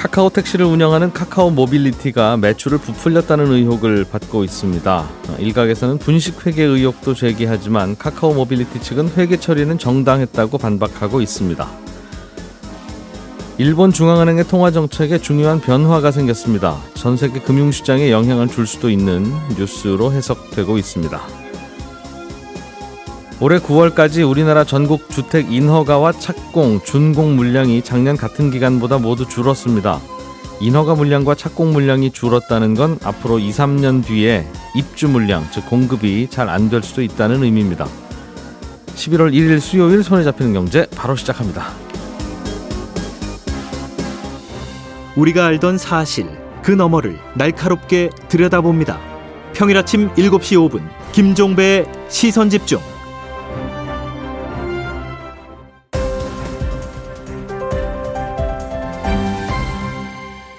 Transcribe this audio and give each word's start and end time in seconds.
카카오 0.00 0.30
택시를 0.30 0.64
운영하는 0.64 1.12
카카오 1.12 1.50
모빌리티가 1.50 2.38
매출을 2.38 2.78
부풀렸다는 2.78 3.52
의혹을 3.52 4.06
받고 4.10 4.44
있습니다. 4.44 5.10
일각에서는 5.38 5.98
분식 5.98 6.46
회계 6.46 6.64
의혹도 6.64 7.12
제기하지만 7.12 7.98
카카오 7.98 8.32
모빌리티 8.32 8.80
측은 8.80 9.10
회계 9.18 9.36
처리는 9.36 9.76
정당했다고 9.76 10.56
반박하고 10.56 11.20
있습니다. 11.20 11.68
일본 13.58 13.92
중앙은행의 13.92 14.44
통화 14.44 14.70
정책에 14.70 15.18
중요한 15.18 15.60
변화가 15.60 16.12
생겼습니다. 16.12 16.78
전 16.94 17.18
세계 17.18 17.38
금융시장에 17.38 18.10
영향을 18.10 18.48
줄 18.48 18.66
수도 18.66 18.88
있는 18.88 19.30
뉴스로 19.58 20.12
해석되고 20.12 20.78
있습니다. 20.78 21.39
올해 23.40 23.58
9월까지 23.58 24.28
우리나라 24.28 24.64
전국 24.64 25.08
주택 25.08 25.50
인허가와 25.50 26.12
착공, 26.12 26.82
준공 26.84 27.36
물량이 27.36 27.82
작년 27.82 28.16
같은 28.16 28.50
기간보다 28.50 28.98
모두 28.98 29.26
줄었습니다. 29.26 29.98
인허가 30.60 30.94
물량과 30.94 31.34
착공 31.36 31.72
물량이 31.72 32.10
줄었다는 32.10 32.74
건 32.74 32.98
앞으로 33.02 33.38
2, 33.38 33.50
3년 33.50 34.04
뒤에 34.04 34.46
입주 34.74 35.08
물량, 35.08 35.42
즉 35.52 35.64
공급이 35.70 36.28
잘 36.28 36.50
안 36.50 36.68
될 36.68 36.82
수도 36.82 37.00
있다는 37.00 37.42
의미입니다. 37.42 37.86
11월 38.94 39.32
1일 39.32 39.58
수요일 39.60 40.02
손에 40.04 40.22
잡히는 40.22 40.52
경제 40.52 40.86
바로 40.94 41.16
시작합니다. 41.16 41.68
우리가 45.16 45.46
알던 45.46 45.78
사실 45.78 46.26
그 46.62 46.70
너머를 46.72 47.18
날카롭게 47.36 48.10
들여다봅니다. 48.28 49.00
평일 49.54 49.78
아침 49.78 50.12
7시 50.14 50.70
5분 50.70 50.82
김종배의 51.12 51.86
시선 52.10 52.50
집중. 52.50 52.80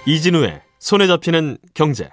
이진우의 0.06 0.62
손에 0.80 1.08
잡히는 1.08 1.58
경제. 1.74 2.10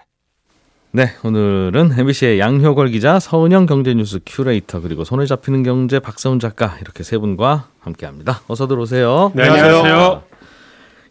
네, 0.91 1.11
오늘은 1.22 1.92
MBC의 1.98 2.39
양효걸 2.39 2.89
기자, 2.89 3.19
서은영 3.19 3.67
경제뉴스 3.67 4.20
큐레이터 4.27 4.81
그리고 4.81 5.05
손에 5.05 5.27
잡히는 5.27 5.62
경제 5.62 5.98
박서훈 5.98 6.39
작가 6.39 6.77
이렇게 6.81 7.03
세 7.03 7.19
분과 7.19 7.69
함께합니다. 7.81 8.41
어서 8.47 8.66
들어오세요. 8.66 9.33
네, 9.34 9.44
안녕하세요. 9.44 10.22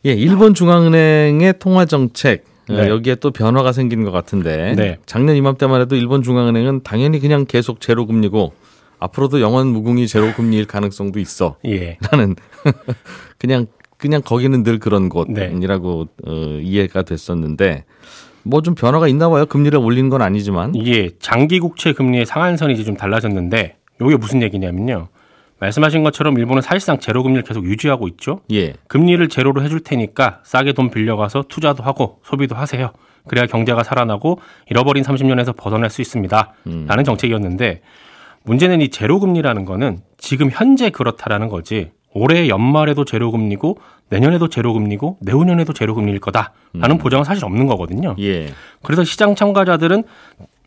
예, 0.05 0.11
일본 0.13 0.53
중앙은행의 0.53 1.55
통화 1.59 1.85
정책 1.85 2.45
어, 2.69 2.73
네. 2.73 2.89
여기에 2.89 3.15
또 3.15 3.31
변화가 3.31 3.71
생긴 3.71 4.03
것 4.03 4.11
같은데 4.11 4.73
네. 4.75 4.97
작년 5.05 5.35
이맘때만 5.35 5.81
해도 5.81 5.95
일본 5.95 6.21
중앙은행은 6.21 6.83
당연히 6.83 7.19
그냥 7.19 7.45
계속 7.45 7.81
제로 7.81 8.05
금리고 8.05 8.53
앞으로도 8.99 9.41
영원 9.41 9.67
무궁이 9.67 10.07
제로 10.07 10.33
금리일 10.33 10.65
가능성도 10.65 11.19
있어. 11.19 11.57
예. 11.65 11.97
라는 12.11 12.35
그냥 13.37 13.67
그냥 13.97 14.21
거기는 14.21 14.63
늘 14.63 14.79
그런 14.79 15.09
네. 15.29 15.49
곳이라고 15.49 16.07
어, 16.25 16.31
이해가 16.61 17.03
됐었는데 17.03 17.85
뭐 18.43 18.61
좀 18.61 18.75
변화가 18.75 19.07
있나 19.07 19.29
봐요. 19.29 19.45
금리를 19.45 19.77
올리는 19.77 20.09
건 20.09 20.21
아니지만 20.21 20.73
이게 20.75 21.11
장기 21.19 21.59
국채 21.59 21.93
금리의 21.93 22.25
상한선이 22.25 22.73
이제 22.73 22.83
좀 22.83 22.95
달라졌는데 22.95 23.75
이게 24.01 24.15
무슨 24.17 24.41
얘기냐면요. 24.41 25.09
말씀하신 25.59 26.03
것처럼 26.03 26.37
일본은 26.37 26.61
사실상 26.61 26.99
제로 26.99 27.23
금리를 27.23 27.43
계속 27.43 27.65
유지하고 27.65 28.07
있죠. 28.09 28.41
예. 28.53 28.73
금리를 28.87 29.27
제로로 29.27 29.63
해줄 29.63 29.79
테니까 29.79 30.41
싸게 30.43 30.73
돈 30.73 30.91
빌려가서 30.91 31.45
투자도 31.49 31.81
하고 31.81 32.19
소비도 32.23 32.55
하세요. 32.55 32.91
그래야 33.27 33.47
경제가 33.47 33.83
살아나고 33.83 34.39
잃어버린 34.69 35.03
30년에서 35.03 35.57
벗어날 35.57 35.89
수 35.89 36.01
있습니다. 36.01 36.53
라는 36.85 37.03
정책이었는데 37.03 37.81
문제는 38.43 38.81
이 38.81 38.89
제로 38.89 39.19
금리라는 39.19 39.65
거는 39.65 39.99
지금 40.17 40.49
현재 40.51 40.89
그렇다라는 40.91 41.49
거지 41.49 41.91
올해 42.13 42.47
연말에도 42.47 43.03
제로 43.03 43.31
금리고 43.31 43.79
내년에도 44.09 44.47
제로 44.47 44.73
금리고 44.73 45.17
내후년에도 45.21 45.73
제로 45.73 45.93
금리일 45.95 46.19
거다라는 46.19 46.97
보장은 46.97 47.23
사실 47.23 47.43
없는 47.45 47.67
거거든요. 47.67 48.15
예. 48.19 48.47
그래서 48.83 49.03
시장 49.03 49.35
참가자들은 49.35 50.03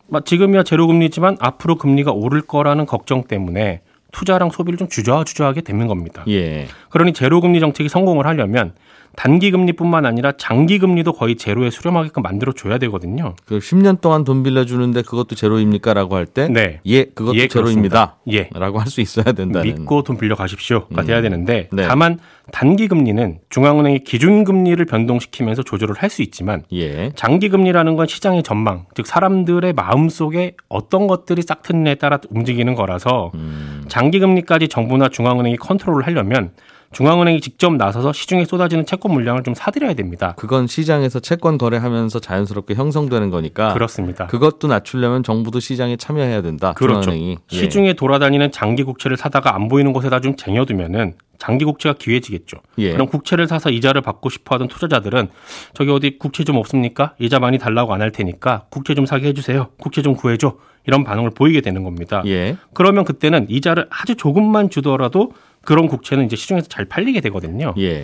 막 0.07 0.25
지금이야 0.25 0.63
제로 0.63 0.87
금리지만 0.87 1.37
앞으로 1.39 1.75
금리가 1.75 2.11
오를 2.11 2.41
거라는 2.41 2.85
걱정 2.85 3.23
때문에 3.23 3.81
투자랑 4.11 4.49
소비를 4.49 4.77
좀 4.77 4.89
주저주저하게 4.89 5.61
되는 5.61 5.87
겁니다. 5.87 6.23
예. 6.27 6.67
그러니 6.89 7.13
제로 7.13 7.39
금리 7.41 7.59
정책이 7.59 7.89
성공을 7.89 8.25
하려면 8.27 8.73
단기 9.15 9.51
금리뿐만 9.51 10.05
아니라 10.05 10.31
장기 10.37 10.79
금리도 10.79 11.13
거의 11.13 11.35
제로에 11.35 11.69
수렴하게끔 11.69 12.23
만들어 12.23 12.53
줘야 12.53 12.77
되거든요. 12.77 13.35
그 13.45 13.59
10년 13.59 13.99
동안 14.01 14.23
돈 14.23 14.41
빌려 14.43 14.65
주는데 14.65 15.01
그것도 15.01 15.35
제로입니까라고 15.35 16.15
할 16.15 16.25
때 16.25 16.47
네. 16.47 16.79
예, 16.85 17.03
그것도 17.05 17.35
예, 17.37 17.47
제로입니다. 17.47 18.17
예. 18.31 18.49
라고 18.53 18.79
할 18.79 18.87
수 18.87 19.01
있어야 19.01 19.31
된다는 19.33 19.67
믿고 19.67 20.03
돈 20.03 20.17
빌려 20.17 20.35
가십시오가 20.35 21.03
돼야 21.03 21.21
되는데 21.21 21.67
네. 21.71 21.87
다만 21.87 22.19
단기 22.51 22.87
금리는 22.87 23.39
중앙은행이 23.49 23.99
기준 23.99 24.43
금리를 24.43 24.83
변동시키면서 24.85 25.63
조절을 25.63 25.95
할 25.97 26.09
수 26.09 26.21
있지만 26.21 26.63
예. 26.73 27.11
장기 27.15 27.47
금리라는 27.49 27.95
건 27.95 28.05
시장의 28.07 28.43
전망, 28.43 28.85
즉 28.95 29.07
사람들의 29.07 29.71
마음 29.73 30.09
속에 30.09 30.55
어떤 30.67 31.07
것들이 31.07 31.41
싹 31.41 31.63
트느냐에 31.63 31.95
따라 31.95 32.19
움직이는 32.29 32.75
거라서 32.75 33.31
음. 33.35 33.85
장기 33.87 34.19
금리까지 34.19 34.67
정부나 34.67 35.07
중앙은행이 35.09 35.55
컨트롤을 35.57 36.05
하려면 36.05 36.51
중앙은행이 36.91 37.39
직접 37.39 37.73
나서서 37.73 38.11
시중에 38.13 38.45
쏟아지는 38.45 38.85
채권 38.85 39.13
물량을 39.13 39.43
좀 39.43 39.53
사들여야 39.53 39.93
됩니다. 39.93 40.33
그건 40.37 40.67
시장에서 40.67 41.19
채권 41.19 41.57
거래하면서 41.57 42.19
자연스럽게 42.19 42.73
형성되는 42.75 43.29
거니까 43.29 43.73
그렇습니다. 43.73 44.27
그것도 44.27 44.67
낮추려면 44.67 45.23
정부도 45.23 45.59
시장에 45.59 45.95
참여해야 45.95 46.41
된다. 46.41 46.73
그렇죠. 46.73 47.01
중앙은행이. 47.01 47.37
예. 47.51 47.55
시중에 47.57 47.93
돌아다니는 47.93 48.51
장기 48.51 48.83
국채를 48.83 49.15
사다가 49.15 49.55
안 49.55 49.67
보이는 49.69 49.93
곳에다 49.93 50.19
좀 50.19 50.35
쟁여두면은 50.35 51.13
장기 51.37 51.65
국채가 51.65 51.95
기회지겠죠. 51.97 52.57
예. 52.79 52.91
그럼 52.91 53.07
국채를 53.07 53.47
사서 53.47 53.71
이자를 53.71 54.01
받고 54.01 54.29
싶어하던 54.29 54.67
투자자들은 54.67 55.29
저기 55.73 55.89
어디 55.91 56.19
국채 56.19 56.43
좀 56.43 56.57
없습니까? 56.57 57.15
이자 57.19 57.39
많이 57.39 57.57
달라고 57.57 57.93
안 57.93 58.01
할 58.01 58.11
테니까 58.11 58.65
국채 58.69 58.93
좀 58.95 59.05
사게 59.05 59.29
해주세요. 59.29 59.69
국채 59.79 60.01
좀 60.01 60.15
구해줘. 60.15 60.57
이런 60.87 61.03
반응을 61.03 61.29
보이게 61.31 61.61
되는 61.61 61.83
겁니다. 61.83 62.23
예. 62.25 62.57
그러면 62.73 63.05
그때는 63.05 63.45
이자를 63.49 63.87
아주 63.91 64.15
조금만 64.15 64.69
주더라도 64.71 65.31
그런 65.63 65.87
국채는 65.87 66.25
이제 66.25 66.35
시중에서 66.35 66.67
잘 66.67 66.85
팔리게 66.85 67.21
되거든요. 67.21 67.73
예. 67.77 68.03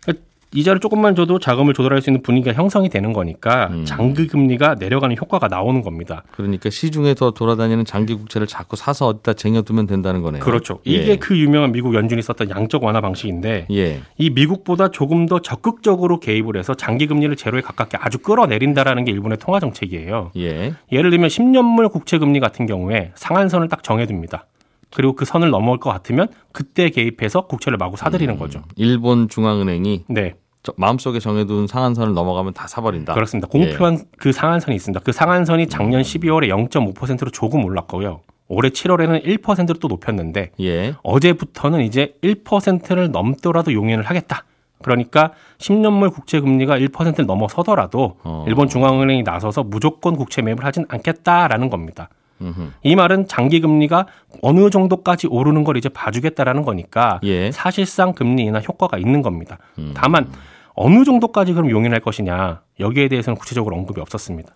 그러니까 0.00 0.24
이자를 0.52 0.80
조금만 0.80 1.14
줘도 1.14 1.38
자금을 1.38 1.74
조달할 1.74 2.00
수 2.00 2.10
있는 2.10 2.22
분위기가 2.22 2.54
형성이 2.54 2.88
되는 2.88 3.12
거니까 3.12 3.68
음. 3.70 3.84
장기 3.84 4.26
금리가 4.26 4.76
내려가는 4.78 5.14
효과가 5.16 5.48
나오는 5.48 5.82
겁니다. 5.82 6.22
그러니까 6.32 6.70
시중에 6.70 7.14
더 7.14 7.30
돌아다니는 7.32 7.84
장기 7.84 8.14
국채를 8.14 8.46
자꾸 8.46 8.76
사서 8.76 9.06
어디다 9.08 9.34
쟁여두면 9.34 9.86
된다는 9.86 10.22
거네요. 10.22 10.42
그렇죠. 10.42 10.80
예. 10.86 10.90
이게 10.90 11.16
그 11.16 11.38
유명한 11.38 11.72
미국 11.72 11.94
연준이 11.94 12.22
썼던 12.22 12.50
양적 12.50 12.82
완화 12.82 13.00
방식인데 13.00 13.66
예. 13.70 14.00
이 14.16 14.30
미국보다 14.30 14.88
조금 14.90 15.26
더 15.26 15.40
적극적으로 15.40 16.20
개입을 16.20 16.56
해서 16.56 16.74
장기 16.74 17.06
금리를 17.06 17.34
제로에 17.36 17.60
가깝게 17.60 17.98
아주 18.00 18.18
끌어내린다라는 18.18 19.04
게 19.04 19.12
일본의 19.12 19.38
통화 19.38 19.60
정책이에요. 19.60 20.32
예. 20.36 20.74
예를 20.92 21.10
들면 21.10 21.28
10년물 21.28 21.90
국채 21.90 22.18
금리 22.18 22.40
같은 22.40 22.66
경우에 22.66 23.12
상한선을 23.16 23.68
딱 23.68 23.82
정해둡니다. 23.82 24.46
그리고 24.94 25.14
그 25.14 25.24
선을 25.24 25.50
넘어올 25.50 25.78
것 25.78 25.90
같으면 25.90 26.28
그때 26.52 26.90
개입해서 26.90 27.46
국채를 27.46 27.78
마구 27.78 27.96
사들이는 27.96 28.34
음. 28.34 28.38
거죠. 28.38 28.62
일본 28.76 29.28
중앙은행이 29.28 30.04
네, 30.08 30.34
저 30.62 30.72
마음속에 30.76 31.18
정해둔 31.20 31.66
상한선을 31.66 32.14
넘어가면 32.14 32.54
다 32.54 32.66
사버린다. 32.66 33.14
그렇습니다. 33.14 33.48
공표한 33.48 33.98
그 34.18 34.32
상한선이 34.32 34.74
있습니다. 34.76 35.00
그 35.04 35.12
상한선이 35.12 35.68
작년 35.68 36.02
12월에 36.02 36.48
0.5%로 36.48 37.30
조금 37.30 37.64
올랐고요. 37.64 38.20
올해 38.48 38.70
7월에는 38.70 39.24
1%로 39.24 39.74
또 39.74 39.88
높였는데 39.88 40.52
예. 40.60 40.94
어제부터는 41.02 41.82
이제 41.82 42.14
1%를 42.22 43.10
넘더라도 43.10 43.72
용인을 43.72 44.04
하겠다. 44.04 44.44
그러니까 44.82 45.32
10년물 45.58 46.12
국채 46.12 46.40
금리가 46.40 46.78
1%를 46.78 47.26
넘어서더라도 47.26 48.16
어. 48.22 48.44
일본 48.46 48.68
중앙은행이 48.68 49.22
나서서 49.22 49.64
무조건 49.64 50.16
국채 50.16 50.40
매입을 50.40 50.64
하진 50.64 50.86
않겠다라는 50.88 51.68
겁니다. 51.68 52.08
음흠. 52.40 52.70
이 52.82 52.96
말은 52.96 53.28
장기 53.28 53.60
금리가 53.60 54.06
어느 54.42 54.70
정도까지 54.70 55.26
오르는 55.28 55.64
걸 55.64 55.76
이제 55.76 55.88
봐주겠다라는 55.88 56.64
거니까 56.64 57.20
예. 57.24 57.50
사실상 57.50 58.12
금리 58.12 58.44
인하 58.44 58.60
효과가 58.60 58.98
있는 58.98 59.22
겁니다. 59.22 59.58
음. 59.78 59.92
다만 59.94 60.30
어느 60.74 61.04
정도까지 61.04 61.52
그럼 61.52 61.70
용인할 61.70 62.00
것이냐 62.00 62.62
여기에 62.80 63.08
대해서는 63.08 63.36
구체적으로 63.36 63.76
언급이 63.76 64.00
없었습니다. 64.00 64.54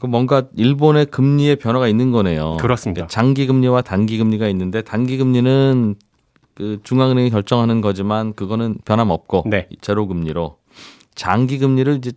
그 0.00 0.06
뭔가 0.06 0.44
일본의 0.56 1.06
금리의 1.06 1.56
변화가 1.56 1.86
있는 1.86 2.12
거네요. 2.12 2.56
그렇습니다. 2.58 3.06
장기 3.08 3.46
금리와 3.46 3.82
단기 3.82 4.16
금리가 4.16 4.48
있는데 4.48 4.80
단기 4.80 5.18
금리는 5.18 5.96
그 6.54 6.78
중앙은행이 6.82 7.30
결정하는 7.30 7.80
거지만 7.80 8.34
그거는 8.34 8.76
변함없고 8.84 9.44
네. 9.46 9.68
제로 9.80 10.06
금리로 10.06 10.56
장기 11.14 11.58
금리를 11.58 11.96
이제 11.96 12.12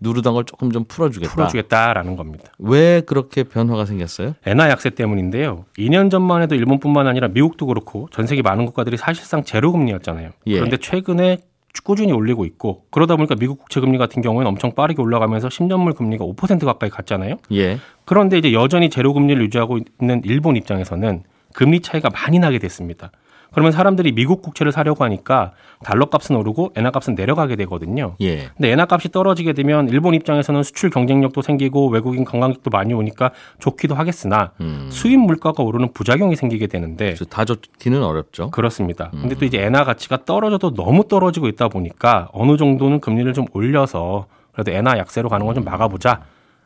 누르던 0.00 0.34
걸 0.34 0.44
조금 0.44 0.70
좀 0.70 0.84
풀어주겠다. 0.84 1.32
풀어주겠다라는 1.32 2.16
겁니다. 2.16 2.52
왜 2.58 3.00
그렇게 3.00 3.44
변화가 3.44 3.86
생겼어요? 3.86 4.34
엔화 4.46 4.68
약세 4.70 4.90
때문인데요. 4.90 5.64
2년 5.78 6.10
전만 6.10 6.42
해도 6.42 6.54
일본뿐만 6.54 7.06
아니라 7.06 7.28
미국도 7.28 7.66
그렇고 7.66 8.08
전 8.10 8.26
세계 8.26 8.42
많은 8.42 8.66
국가들이 8.66 8.96
사실상 8.96 9.44
제로 9.44 9.72
금리였잖아요. 9.72 10.30
예. 10.46 10.54
그런데 10.54 10.76
최근에 10.76 11.38
꾸준히 11.82 12.12
올리고 12.12 12.44
있고 12.44 12.84
그러다 12.90 13.16
보니까 13.16 13.34
미국 13.34 13.58
국채 13.58 13.80
금리 13.80 13.98
같은 13.98 14.22
경우에는 14.22 14.46
엄청 14.48 14.72
빠르게 14.74 15.02
올라가면서 15.02 15.48
10년물 15.48 15.96
금리가 15.96 16.24
5% 16.24 16.64
가까이 16.64 16.88
갔잖아요. 16.90 17.36
예. 17.52 17.78
그런데 18.04 18.38
이제 18.38 18.52
여전히 18.52 18.90
제로 18.90 19.12
금리를 19.12 19.42
유지하고 19.42 19.78
있는 20.00 20.22
일본 20.24 20.56
입장에서는 20.56 21.24
금리 21.52 21.80
차이가 21.80 22.10
많이 22.10 22.38
나게 22.38 22.58
됐습니다. 22.58 23.10
그러면 23.54 23.72
사람들이 23.72 24.12
미국 24.12 24.42
국채를 24.42 24.72
사려고 24.72 25.04
하니까 25.04 25.52
달러 25.82 26.06
값은 26.06 26.36
오르고 26.36 26.72
엔화 26.76 26.90
값은 26.90 27.14
내려가게 27.14 27.56
되거든요. 27.56 28.16
예. 28.20 28.48
근데 28.56 28.70
엔화 28.72 28.86
값이 28.90 29.10
떨어지게 29.10 29.52
되면 29.52 29.88
일본 29.88 30.14
입장에서는 30.14 30.62
수출 30.62 30.90
경쟁력도 30.90 31.40
생기고 31.42 31.88
외국인 31.88 32.24
관광객도 32.24 32.70
많이 32.70 32.92
오니까 32.94 33.30
좋기도 33.58 33.94
하겠으나 33.94 34.52
음. 34.60 34.88
수입 34.90 35.18
물가가 35.20 35.62
오르는 35.62 35.92
부작용이 35.92 36.36
생기게 36.36 36.66
되는데 36.66 37.14
다 37.30 37.44
좋기는 37.44 38.02
어렵죠. 38.02 38.50
그렇습니다. 38.50 39.10
근데 39.10 39.34
또 39.36 39.44
이제 39.44 39.62
엔화 39.62 39.84
가치가 39.84 40.24
떨어져도 40.24 40.74
너무 40.74 41.06
떨어지고 41.08 41.48
있다 41.48 41.68
보니까 41.68 42.28
어느 42.32 42.56
정도는 42.56 43.00
금리를 43.00 43.32
좀 43.32 43.46
올려서 43.52 44.26
그래도 44.52 44.70
엔화 44.72 44.98
약세로 44.98 45.28
가는 45.28 45.46
건 45.46 45.54
좀 45.54 45.62
막아보자. 45.64 46.22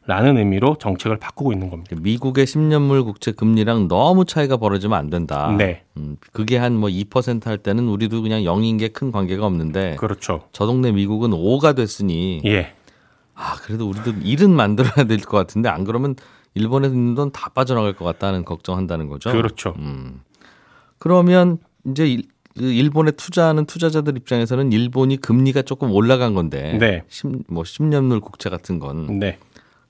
라는 0.09 0.39
의미로 0.39 0.77
정책을 0.81 1.19
바꾸고 1.19 1.53
있는 1.53 1.69
겁니다. 1.69 1.95
미국의 2.01 2.47
10년물 2.47 3.05
국채 3.05 3.31
금리랑 3.33 3.89
너무 3.89 4.25
차이가 4.25 4.57
벌어지면 4.57 4.99
안 4.99 5.11
된다. 5.11 5.55
네. 5.59 5.83
음, 5.99 6.17
그게 6.33 6.57
한 6.57 6.77
뭐 6.79 6.89
2%할 6.89 7.59
때는 7.59 7.89
우리도 7.89 8.23
그냥 8.23 8.41
0인 8.43 8.79
게 8.79 8.89
큰 8.89 9.13
관계가 9.13 9.45
없는데 9.45 9.97
그렇죠. 9.97 10.45
저 10.53 10.65
동네 10.65 10.93
미국은 10.93 11.31
5가 11.31 11.77
됐으니 11.77 12.41
예. 12.47 12.73
아 13.35 13.57
그래도 13.61 13.87
우리도 13.87 14.13
일은 14.23 14.51
만들어야 14.51 15.05
될 15.07 15.19
것 15.19 15.37
같은데 15.37 15.69
안 15.69 15.85
그러면 15.85 16.17
일본에 16.55 16.89
있는 16.89 17.15
돈 17.15 17.31
다 17.31 17.51
빠져나갈 17.51 17.93
것 17.93 18.07
같다는 18.07 18.47
걱정한다는 18.47 19.09
거죠. 19.09 19.31
그렇죠. 19.31 19.75
음. 19.77 20.23
그러면 20.99 21.59
이제 21.87 22.07
일, 22.09 22.23
그 22.57 22.65
일본에 22.65 23.11
투자하는 23.13 23.67
투자자들 23.67 24.17
입장에서는 24.17 24.73
일본이 24.73 25.17
금리가 25.19 25.63
조금 25.63 25.93
올라간 25.93 26.35
건데 26.35 26.77
네. 26.81 27.05
10, 27.09 27.45
뭐 27.49 27.63
10년물 27.63 28.21
국채 28.21 28.51
같은 28.51 28.79
건 28.81 29.19
네. 29.21 29.39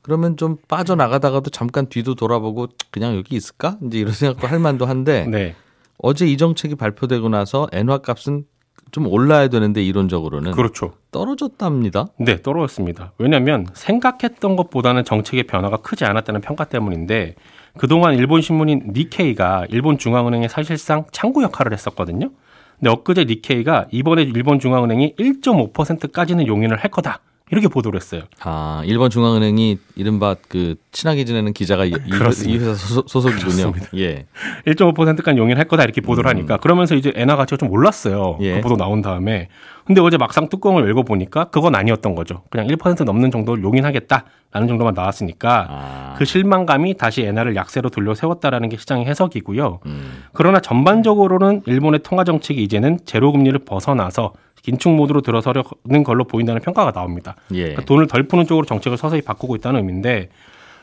그러면 0.02 0.36
좀 0.36 0.56
빠져나가다가도 0.68 1.50
잠깐 1.50 1.86
뒤도 1.86 2.14
돌아보고 2.14 2.68
그냥 2.90 3.16
여기 3.16 3.36
있을까? 3.36 3.76
이제 3.84 3.98
이런 3.98 4.12
생각도 4.12 4.46
할 4.46 4.58
만도 4.58 4.86
한데 4.86 5.26
네. 5.30 5.54
어제 5.98 6.26
이 6.26 6.36
정책이 6.36 6.76
발표되고 6.76 7.28
나서 7.28 7.68
엔화 7.72 7.98
값은 7.98 8.44
좀 8.90 9.06
올라야 9.06 9.48
되는데 9.48 9.82
이론적으로는 9.82 10.52
그렇죠. 10.52 10.94
떨어졌답니다. 11.10 12.06
네, 12.18 12.40
떨어졌습니다. 12.40 13.12
왜냐하면 13.18 13.66
생각했던 13.74 14.56
것보다는 14.56 15.04
정책의 15.04 15.44
변화가 15.44 15.78
크지 15.78 16.04
않았다는 16.04 16.40
평가 16.40 16.64
때문인데 16.64 17.34
그동안 17.76 18.14
일본 18.14 18.40
신문인 18.40 18.92
니케이가 18.94 19.66
일본 19.68 19.98
중앙은행의 19.98 20.48
사실상 20.48 21.04
창구 21.12 21.42
역할을 21.42 21.72
했었거든요. 21.72 22.30
근데 22.78 22.90
엊그제 22.90 23.24
니케이가 23.24 23.86
이번에 23.90 24.22
일본 24.22 24.58
중앙은행이 24.58 25.16
1.5%까지는 25.16 26.46
용인을 26.46 26.76
할 26.76 26.90
거다. 26.90 27.20
이렇게 27.50 27.68
보도를 27.68 27.98
했어요. 27.98 28.22
아, 28.40 28.82
일본 28.84 29.10
중앙은행이 29.10 29.78
이른바 29.96 30.36
그 30.48 30.76
친하게 30.92 31.24
지내는 31.24 31.52
기자가 31.52 31.84
이, 31.84 31.90
이. 31.90 32.12
회사 32.12 32.74
소속, 32.74 33.08
소속이군요. 33.08 33.72
예. 33.96 34.26
1.5%까지 34.66 35.38
용인할 35.38 35.66
거다 35.66 35.84
이렇게 35.84 36.00
보도를 36.00 36.28
하니까 36.30 36.58
그러면서 36.58 36.94
이제 36.94 37.12
엔화 37.14 37.36
가치가 37.36 37.56
좀 37.56 37.70
올랐어요. 37.70 38.38
예. 38.40 38.56
그 38.56 38.60
보도 38.60 38.76
나온 38.76 39.02
다음에. 39.02 39.48
근데 39.88 40.02
어제 40.02 40.18
막상 40.18 40.50
뚜껑을 40.50 40.82
열고 40.84 41.02
보니까 41.04 41.44
그건 41.44 41.74
아니었던 41.74 42.14
거죠. 42.14 42.42
그냥 42.50 42.66
1% 42.66 43.04
넘는 43.04 43.30
정도를 43.30 43.64
용인하겠다라는 43.64 44.68
정도만 44.68 44.92
나왔으니까 44.92 45.66
아, 45.66 46.14
그 46.18 46.26
실망감이 46.26 46.98
다시 46.98 47.22
엔화를 47.22 47.56
약세로 47.56 47.88
돌려 47.88 48.14
세웠다라는 48.14 48.68
게 48.68 48.76
시장의 48.76 49.06
해석이고요. 49.06 49.80
음. 49.86 50.24
그러나 50.34 50.60
전반적으로는 50.60 51.62
일본의 51.64 52.00
통화 52.02 52.24
정책이 52.24 52.62
이제는 52.64 52.98
제로 53.06 53.32
금리를 53.32 53.58
벗어나서 53.60 54.34
긴축 54.60 54.92
모드로 54.92 55.22
들어서려는 55.22 56.04
걸로 56.04 56.24
보인다는 56.24 56.60
평가가 56.60 56.92
나옵니다. 56.92 57.36
예. 57.54 57.62
그러니까 57.62 57.86
돈을 57.86 58.08
덜 58.08 58.24
푸는 58.24 58.44
쪽으로 58.46 58.66
정책을 58.66 58.98
서서히 58.98 59.22
바꾸고 59.22 59.56
있다는 59.56 59.80
의미인데 59.80 60.28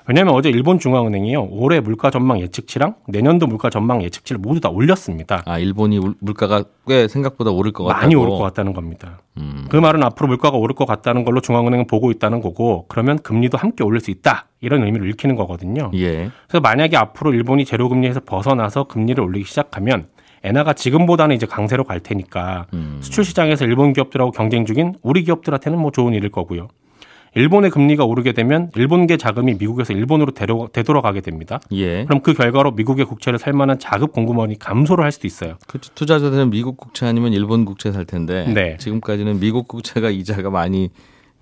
왜냐하면 0.07 0.35
어제 0.35 0.49
일본 0.49 0.77
중앙은행이요 0.77 1.47
올해 1.49 1.79
물가 1.79 2.11
전망 2.11 2.39
예측치랑 2.39 2.95
내년도 3.07 3.47
물가 3.47 3.69
전망 3.71 4.03
예측치를 4.03 4.39
모두 4.39 4.59
다 4.59 4.69
올렸습니다. 4.69 5.41
아, 5.45 5.57
일본이 5.57 5.97
울- 5.97 6.13
물가가 6.19 6.63
꽤 6.87 7.07
생각보다 7.07 7.49
오를 7.51 7.71
것 7.71 7.85
같다고. 7.85 8.01
많이 8.03 8.15
오를 8.15 8.29
것 8.31 8.37
같다는 8.37 8.73
겁니다. 8.73 9.21
음. 9.37 9.65
그 9.69 9.77
말은 9.77 10.03
앞으로 10.03 10.27
물가가 10.27 10.57
오를 10.57 10.75
것 10.75 10.85
같다는 10.85 11.23
걸로 11.25 11.41
중앙은행은 11.41 11.87
보고 11.87 12.11
있다는 12.11 12.41
거고 12.41 12.85
그러면 12.87 13.17
금리도 13.19 13.57
함께 13.57 13.83
올릴 13.83 13.99
수 13.99 14.11
있다 14.11 14.45
이런 14.61 14.83
의미를 14.83 15.09
읽히는 15.09 15.35
거거든요. 15.35 15.89
예. 15.95 16.29
그래서 16.47 16.61
만약에 16.61 16.95
앞으로 16.97 17.33
일본이 17.33 17.65
제로 17.65 17.89
금리에서 17.89 18.19
벗어나서 18.25 18.83
금리를 18.83 19.21
올리기 19.23 19.45
시작하면 19.45 20.05
엔화가 20.43 20.73
지금보다는 20.73 21.35
이제 21.35 21.47
강세로 21.47 21.83
갈 21.83 21.99
테니까 21.99 22.67
음. 22.73 22.99
수출 23.01 23.25
시장에서 23.25 23.65
일본 23.65 23.93
기업들하고 23.93 24.29
경쟁 24.29 24.65
중인 24.65 24.93
우리 25.01 25.23
기업들한테는 25.23 25.79
뭐 25.79 25.89
좋은 25.89 26.13
일일 26.13 26.29
거고요. 26.29 26.67
일본의 27.35 27.69
금리가 27.69 28.05
오르게 28.05 28.31
되면 28.31 28.71
일본계 28.75 29.17
자금이 29.17 29.55
미국에서 29.59 29.93
일본으로 29.93 30.31
되려, 30.31 30.67
되돌아가게 30.71 31.21
됩니다. 31.21 31.59
예. 31.73 32.05
그럼 32.05 32.21
그 32.21 32.33
결과로 32.33 32.71
미국의 32.71 33.05
국채를 33.05 33.37
살 33.39 33.53
만한 33.53 33.77
자급 33.77 34.13
공급원이 34.13 34.57
감소를 34.57 35.03
할 35.03 35.11
수도 35.11 35.27
있어요. 35.27 35.55
그 35.67 35.79
투자자들은 35.79 36.49
미국 36.49 36.77
국채 36.77 37.05
아니면 37.05 37.33
일본 37.33 37.65
국채 37.65 37.91
살 37.91 38.05
텐데 38.05 38.45
네. 38.53 38.77
지금까지는 38.77 39.39
미국 39.39 39.67
국채가 39.67 40.09
이자가 40.09 40.49
많이 40.49 40.89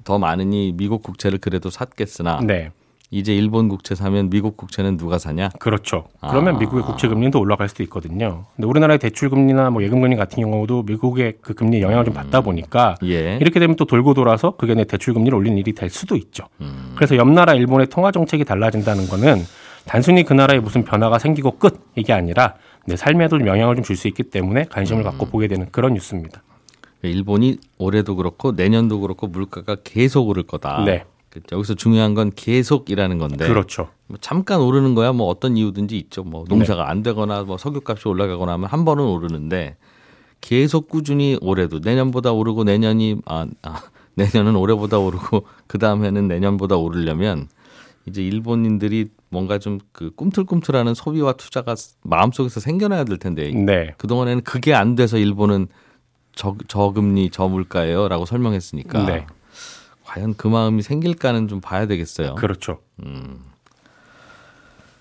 더 0.04 0.18
많으니 0.18 0.74
미국 0.75 1.04
국채를 1.04 1.38
그래도 1.38 1.69
샀겠으나 1.69 2.42
네. 2.44 2.72
이제 3.13 3.36
일본 3.36 3.69
국채 3.69 3.94
사면 3.94 4.31
미국 4.31 4.57
국채는 4.57 4.98
누가 4.98 5.19
사냐? 5.19 5.50
그렇죠. 5.60 6.06
그러면 6.19 6.56
아. 6.56 6.57
미국의 6.57 6.81
국채 6.83 7.07
금리는 7.07 7.30
또 7.30 7.39
올라갈 7.39 7.69
수도 7.69 7.83
있거든요. 7.83 8.45
근데 8.56 8.68
우리나라의 8.68 8.98
대출 8.98 9.30
금리나 9.30 9.69
뭐 9.69 9.83
예금 9.83 10.01
금리 10.01 10.15
같은 10.15 10.42
경우도 10.42 10.81
미국의 10.83 11.36
그 11.39 11.54
금리 11.54 11.80
영향을 11.83 12.06
좀 12.06 12.13
받다 12.15 12.42
보니까 12.42 12.95
예. 13.04 13.38
이렇게 13.39 13.60
되면 13.60 13.75
또 13.75 13.86
돌고 13.86 14.15
돌아서 14.15 14.56
그게 14.57 14.74
내 14.74 14.83
대출 14.83 15.13
금리를 15.13 15.38
올리는 15.38 15.56
일이 15.60 15.74
될 15.74 15.92
수도 15.92 16.15
있죠. 16.15 16.45
음. 16.62 16.94
그래서 16.95 17.15
옆 17.15 17.30
나라 17.30 17.54
일본의 17.54 17.88
통화 17.88 18.12
정책이 18.12 18.45
달라진다는 18.45 19.07
거는 19.07 19.44
단순히 19.86 20.24
그 20.24 20.33
나라에 20.33 20.59
무슨 20.59 20.83
변화가 20.83 21.19
생기고 21.19 21.59
끝 21.59 21.81
이게 21.95 22.13
아니라 22.13 22.56
내 22.88 22.95
삶에도 22.95 23.38
좀 23.38 23.48
영향을 23.48 23.75
좀 23.75 23.83
줄 23.83 23.95
수 23.95 24.07
있기 24.07 24.24
때문에 24.24 24.66
관심을 24.71 25.01
음. 25.01 25.04
갖고 25.04 25.27
보게 25.27 25.48
되는 25.48 25.68
그런 25.71 25.94
뉴스입니다. 25.94 26.42
일본이 27.04 27.57
올해도 27.77 28.16
그렇고 28.16 28.54
내년도 28.54 29.01
그렇고 29.01 29.27
물가가 29.27 29.75
계속 29.83 30.30
오를 30.30 30.42
거다. 30.44 30.83
네. 30.86 31.04
그 31.33 31.41
여기서 31.51 31.74
중요한 31.74 32.13
건 32.13 32.31
계속이라는 32.35 33.18
건데 33.18 33.47
그렇죠. 33.47 33.90
뭐 34.06 34.18
잠깐 34.21 34.61
오르는 34.61 34.94
거야 34.94 35.13
뭐 35.13 35.28
어떤 35.28 35.57
이유든지 35.57 35.97
있죠. 35.97 36.23
뭐 36.23 36.45
농사가 36.47 36.90
안 36.92 37.02
되거나 37.02 37.44
뭐 37.44 37.57
석유값이 37.57 38.07
올라가거나 38.07 38.54
하면 38.54 38.69
한 38.69 38.85
번은 38.85 39.04
오르는데 39.04 39.78
계속 40.42 40.90
꾸준히 40.90 41.37
올해도 41.42 41.80
내년보다 41.80 42.31
오르고 42.33 42.66
내년이 42.66 43.21
아, 43.25 43.47
아 43.63 43.81
내년은 44.16 44.56
올해보다 44.56 44.99
오르고 44.99 45.45
그 45.66 45.80
다음에는 45.80 46.28
내년보다 46.28 46.75
오르려면 46.78 47.47
이제 48.06 48.21
일본인들이 48.21 49.09
뭔가 49.30 49.57
좀 49.57 49.80
그 49.92 50.11
꿈틀꿈틀하는 50.16 50.94
소비와 50.94 51.33
투자가 51.33 51.73
마음속에서 52.04 52.59
생겨나야 52.59 53.06
될 53.06 53.18
텐데 53.18 53.52
네. 53.52 53.95
그 53.97 54.06
동안에는 54.06 54.44
그게 54.44 54.75
안 54.75 54.94
돼서 54.94 55.18
일본은 55.18 55.68
저, 56.35 56.56
저금리 56.68 57.30
저물가예요라고 57.31 58.25
설명했으니까 58.25 59.06
네. 59.06 59.25
과연 60.13 60.35
그 60.37 60.47
마음이 60.47 60.83
생길까는 60.83 61.47
좀 61.47 61.59
봐야 61.59 61.87
되겠어요. 61.87 62.35
그렇죠. 62.35 62.79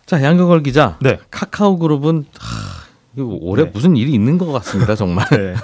자 0.06 0.22
양효걸 0.22 0.62
기자, 0.62 0.96
네. 1.02 1.18
카카오 1.30 1.78
그룹은 1.78 2.24
하, 2.38 3.22
올해 3.22 3.64
네. 3.64 3.70
무슨 3.70 3.94
일이 3.94 4.12
있는 4.12 4.38
것 4.38 4.50
같습니다 4.52 4.94
정말. 4.94 5.26
네. 5.30 5.54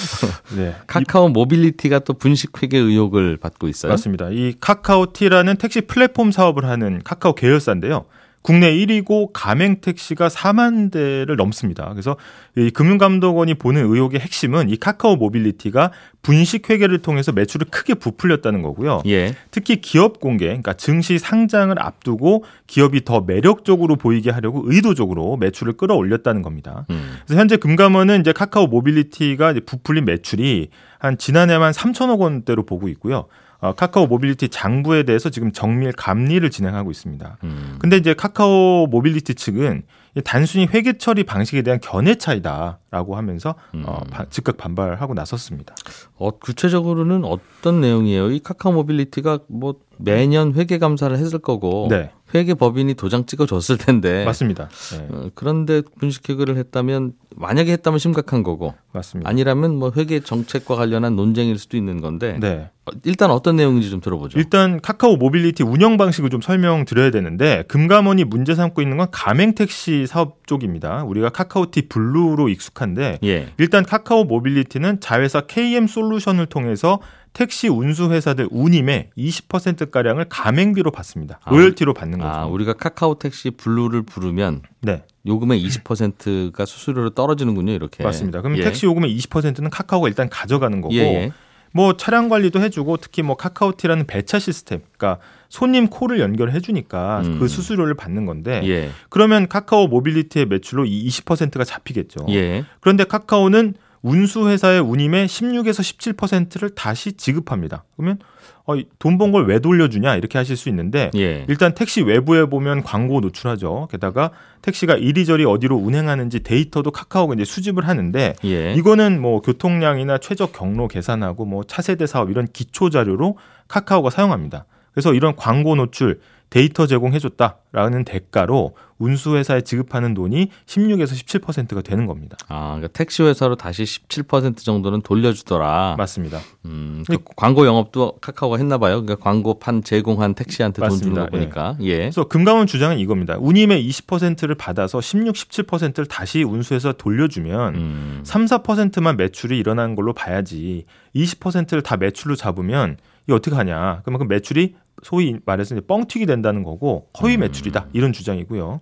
네. 0.56 0.74
카카오 0.86 1.28
모빌리티가 1.28 1.98
또 2.00 2.14
분식회계 2.14 2.78
의혹을 2.78 3.36
받고 3.36 3.68
있어요. 3.68 3.92
맞습니다. 3.92 4.30
이 4.30 4.54
카카오T라는 4.58 5.56
택시 5.56 5.82
플랫폼 5.82 6.32
사업을 6.32 6.64
하는 6.64 7.02
카카오 7.04 7.34
계열사인데요. 7.34 8.06
국내 8.44 8.74
1위고 8.74 9.30
가맹 9.32 9.80
택시가 9.80 10.28
4만 10.28 10.92
대를 10.92 11.36
넘습니다. 11.36 11.88
그래서 11.88 12.14
이 12.58 12.68
금융감독원이 12.68 13.54
보는 13.54 13.90
의혹의 13.90 14.20
핵심은 14.20 14.68
이 14.68 14.76
카카오 14.76 15.16
모빌리티가 15.16 15.92
분식 16.20 16.68
회계를 16.68 16.98
통해서 16.98 17.32
매출을 17.32 17.68
크게 17.70 17.94
부풀렸다는 17.94 18.60
거고요. 18.60 19.00
예. 19.06 19.34
특히 19.50 19.80
기업 19.80 20.20
공개, 20.20 20.44
그러니까 20.44 20.74
증시 20.74 21.18
상장을 21.18 21.74
앞두고 21.80 22.44
기업이 22.66 23.06
더 23.06 23.22
매력적으로 23.22 23.96
보이게 23.96 24.30
하려고 24.30 24.60
의도적으로 24.66 25.38
매출을 25.38 25.78
끌어올렸다는 25.78 26.42
겁니다. 26.42 26.84
음. 26.90 27.16
그래서 27.24 27.40
현재 27.40 27.56
금감원은 27.56 28.20
이제 28.20 28.32
카카오 28.32 28.66
모빌리티가 28.66 29.52
이제 29.52 29.60
부풀린 29.60 30.04
매출이 30.04 30.68
한 30.98 31.16
지난해만 31.16 31.72
3천억 31.72 32.18
원대로 32.18 32.66
보고 32.66 32.88
있고요. 32.88 33.24
어, 33.64 33.72
카카오 33.72 34.06
모빌리티 34.06 34.50
장부에 34.50 35.04
대해서 35.04 35.30
지금 35.30 35.50
정밀 35.50 35.90
감리를 35.92 36.48
진행하고 36.50 36.90
있습니다. 36.90 37.38
음. 37.44 37.76
근데 37.78 37.96
이제 37.96 38.12
카카오 38.12 38.86
모빌리티 38.88 39.34
측은 39.34 39.84
이 40.16 40.20
단순히 40.22 40.66
회계 40.66 40.98
처리 40.98 41.24
방식에 41.24 41.62
대한 41.62 41.80
견해 41.80 42.16
차이다라고 42.16 43.16
하면서 43.16 43.54
어, 43.86 44.02
바- 44.10 44.26
즉각 44.28 44.58
반발하고 44.58 45.14
나섰습니다. 45.14 45.74
어, 46.18 46.30
구체적으로는 46.32 47.24
어떤 47.24 47.80
내용이에요? 47.80 48.30
이 48.32 48.38
카카오 48.40 48.72
모빌리티가 48.74 49.38
뭐 49.48 49.76
매년 49.98 50.54
회계 50.54 50.78
감사를 50.78 51.16
했을 51.16 51.38
거고 51.38 51.88
네. 51.90 52.10
회계 52.34 52.54
법인이 52.54 52.94
도장 52.94 53.26
찍어줬을 53.26 53.78
텐데 53.78 54.24
맞습니다. 54.24 54.68
네, 54.68 55.06
어, 55.10 55.30
그런데 55.34 55.82
분식회계를 56.00 56.56
했다면 56.56 57.12
만약에 57.36 57.72
했다면 57.72 57.98
심각한 57.98 58.42
거고 58.42 58.74
맞습니다. 58.92 59.28
아니라면 59.28 59.76
뭐 59.76 59.92
회계 59.96 60.20
정책과 60.20 60.74
관련한 60.74 61.14
논쟁일 61.14 61.58
수도 61.58 61.76
있는 61.76 62.00
건데 62.00 62.36
네. 62.40 62.70
어, 62.86 62.92
일단 63.04 63.30
어떤 63.30 63.56
내용인지 63.56 63.90
좀 63.90 64.00
들어보죠. 64.00 64.38
일단 64.38 64.80
카카오 64.80 65.16
모빌리티 65.16 65.62
운영 65.62 65.96
방식을 65.96 66.30
좀 66.30 66.40
설명드려야 66.40 67.10
되는데 67.10 67.62
금감원이 67.68 68.24
문제 68.24 68.54
삼고 68.54 68.82
있는 68.82 68.96
건 68.96 69.08
가맹 69.12 69.54
택시 69.54 70.06
사업 70.06 70.46
쪽입니다. 70.46 71.04
우리가 71.04 71.28
카카오티 71.28 71.88
블루로 71.88 72.48
익숙한데 72.48 73.18
예. 73.22 73.48
일단 73.58 73.84
카카오 73.84 74.24
모빌리티는 74.24 75.00
자회사 75.00 75.42
KM 75.42 75.86
솔루션을 75.86 76.46
통해서 76.46 77.00
택시 77.34 77.68
운수 77.68 78.10
회사들 78.10 78.48
운임의 78.50 79.10
20% 79.18 79.90
가량을 79.90 80.26
가맹비로 80.28 80.92
받습니다. 80.92 81.40
아, 81.44 81.50
로열티로 81.50 81.92
받는 81.92 82.20
거죠. 82.20 82.30
아, 82.30 82.46
우리가 82.46 82.74
카카오 82.74 83.18
택시 83.18 83.50
블루를 83.50 84.02
부르면 84.02 84.62
네, 84.80 85.02
요금의 85.26 85.62
20%가 85.66 86.64
수수료로 86.64 87.10
떨어지는군요, 87.10 87.72
이렇게. 87.72 88.04
맞습니다. 88.04 88.40
그럼 88.40 88.56
예. 88.56 88.62
택시 88.62 88.86
요금의 88.86 89.14
20%는 89.18 89.68
카카오가 89.68 90.08
일단 90.08 90.28
가져가는 90.28 90.80
거고 90.80 90.94
예, 90.94 91.00
예. 91.00 91.32
뭐 91.72 91.96
차량 91.96 92.28
관리도 92.28 92.60
해주고 92.60 92.98
특히 92.98 93.22
뭐 93.22 93.36
카카오티라는 93.36 94.06
배차 94.06 94.38
시스템, 94.38 94.82
그러니까 94.96 95.20
손님 95.48 95.88
콜을 95.88 96.20
연결해 96.20 96.60
주니까 96.60 97.22
음. 97.24 97.40
그 97.40 97.48
수수료를 97.48 97.94
받는 97.94 98.26
건데 98.26 98.60
예. 98.64 98.90
그러면 99.08 99.48
카카오 99.48 99.88
모빌리티의 99.88 100.46
매출로 100.46 100.84
이 100.84 101.08
20%가 101.08 101.64
잡히겠죠. 101.64 102.26
예. 102.28 102.64
그런데 102.78 103.02
카카오는 103.02 103.74
운수 104.04 104.48
회사의 104.48 104.80
운임의 104.80 105.26
16에서 105.28 105.80
17%를 106.16 106.70
다시 106.74 107.14
지급합니다. 107.14 107.84
그러면 107.96 108.18
어, 108.66 108.74
돈 108.98 109.16
번 109.18 109.32
걸 109.32 109.46
왜 109.46 109.58
돌려주냐 109.58 110.16
이렇게 110.16 110.36
하실 110.38 110.56
수 110.56 110.68
있는데 110.68 111.10
예. 111.16 111.44
일단 111.48 111.74
택시 111.74 112.02
외부에 112.02 112.44
보면 112.46 112.82
광고 112.82 113.20
노출하죠. 113.20 113.88
게다가 113.90 114.30
택시가 114.62 114.96
이리저리 114.96 115.44
어디로 115.46 115.76
운행하는지 115.76 116.40
데이터도 116.42 116.90
카카오가 116.90 117.34
이제 117.34 117.44
수집을 117.44 117.88
하는데 117.88 118.34
예. 118.44 118.74
이거는 118.74 119.20
뭐 119.22 119.40
교통량이나 119.40 120.18
최적 120.18 120.52
경로 120.52 120.86
계산하고 120.88 121.46
뭐 121.46 121.64
차세대 121.64 122.06
사업 122.06 122.30
이런 122.30 122.46
기초 122.52 122.90
자료로 122.90 123.38
카카오가 123.68 124.10
사용합니다. 124.10 124.66
그래서 124.92 125.12
이런 125.14 125.34
광고 125.34 125.74
노출 125.76 126.20
데이터 126.50 126.86
제공해줬다라는 126.86 128.04
대가로 128.04 128.76
운수회사에 129.04 129.60
지급하는 129.60 130.14
돈이 130.14 130.50
16에서 130.66 131.12
17%가 131.12 131.82
되는 131.82 132.06
겁니다. 132.06 132.36
아, 132.48 132.76
그러니까 132.76 132.88
택시 132.88 133.22
회사로 133.22 133.56
다시 133.56 133.84
17% 133.84 134.58
정도는 134.58 135.02
돌려주더라. 135.02 135.96
맞습니다. 135.98 136.40
음, 136.64 137.04
그 137.08 137.18
광고 137.36 137.66
영업도 137.66 138.18
카카오가 138.20 138.56
했나 138.56 138.78
봐요. 138.78 139.02
그러니까 139.02 139.16
광고판 139.22 139.82
제공한 139.84 140.34
택시한테 140.34 140.80
돈 140.80 140.90
주는 140.98 141.14
맞습니다. 141.14 141.24
거 141.24 141.30
보니까. 141.30 141.76
예. 141.82 141.98
그래서 141.98 142.24
금감원 142.24 142.66
주장은 142.66 142.98
이겁니다. 142.98 143.36
운임의 143.38 143.86
20%를 143.88 144.54
받아서 144.54 145.00
16, 145.00 145.34
17%를 145.34 146.06
다시 146.06 146.42
운수해서 146.42 146.92
돌려주면 146.92 147.74
음. 147.74 148.20
3, 148.24 148.46
4%만 148.46 149.16
매출이 149.16 149.58
일어나는 149.58 149.94
걸로 149.94 150.12
봐야지 150.14 150.86
20%를 151.14 151.82
다 151.82 151.96
매출로 151.96 152.36
잡으면 152.36 152.96
이게 153.24 153.34
어떻게 153.34 153.54
하냐. 153.56 154.00
그러면 154.04 154.20
그 154.26 154.32
매출이 154.32 154.74
소위 155.04 155.36
말해서 155.44 155.76
이제 155.76 155.86
뻥튀기 155.86 156.26
된다는 156.26 156.64
거고 156.64 157.08
허위 157.20 157.36
매출이다. 157.36 157.88
이런 157.92 158.12
주장이고요. 158.12 158.80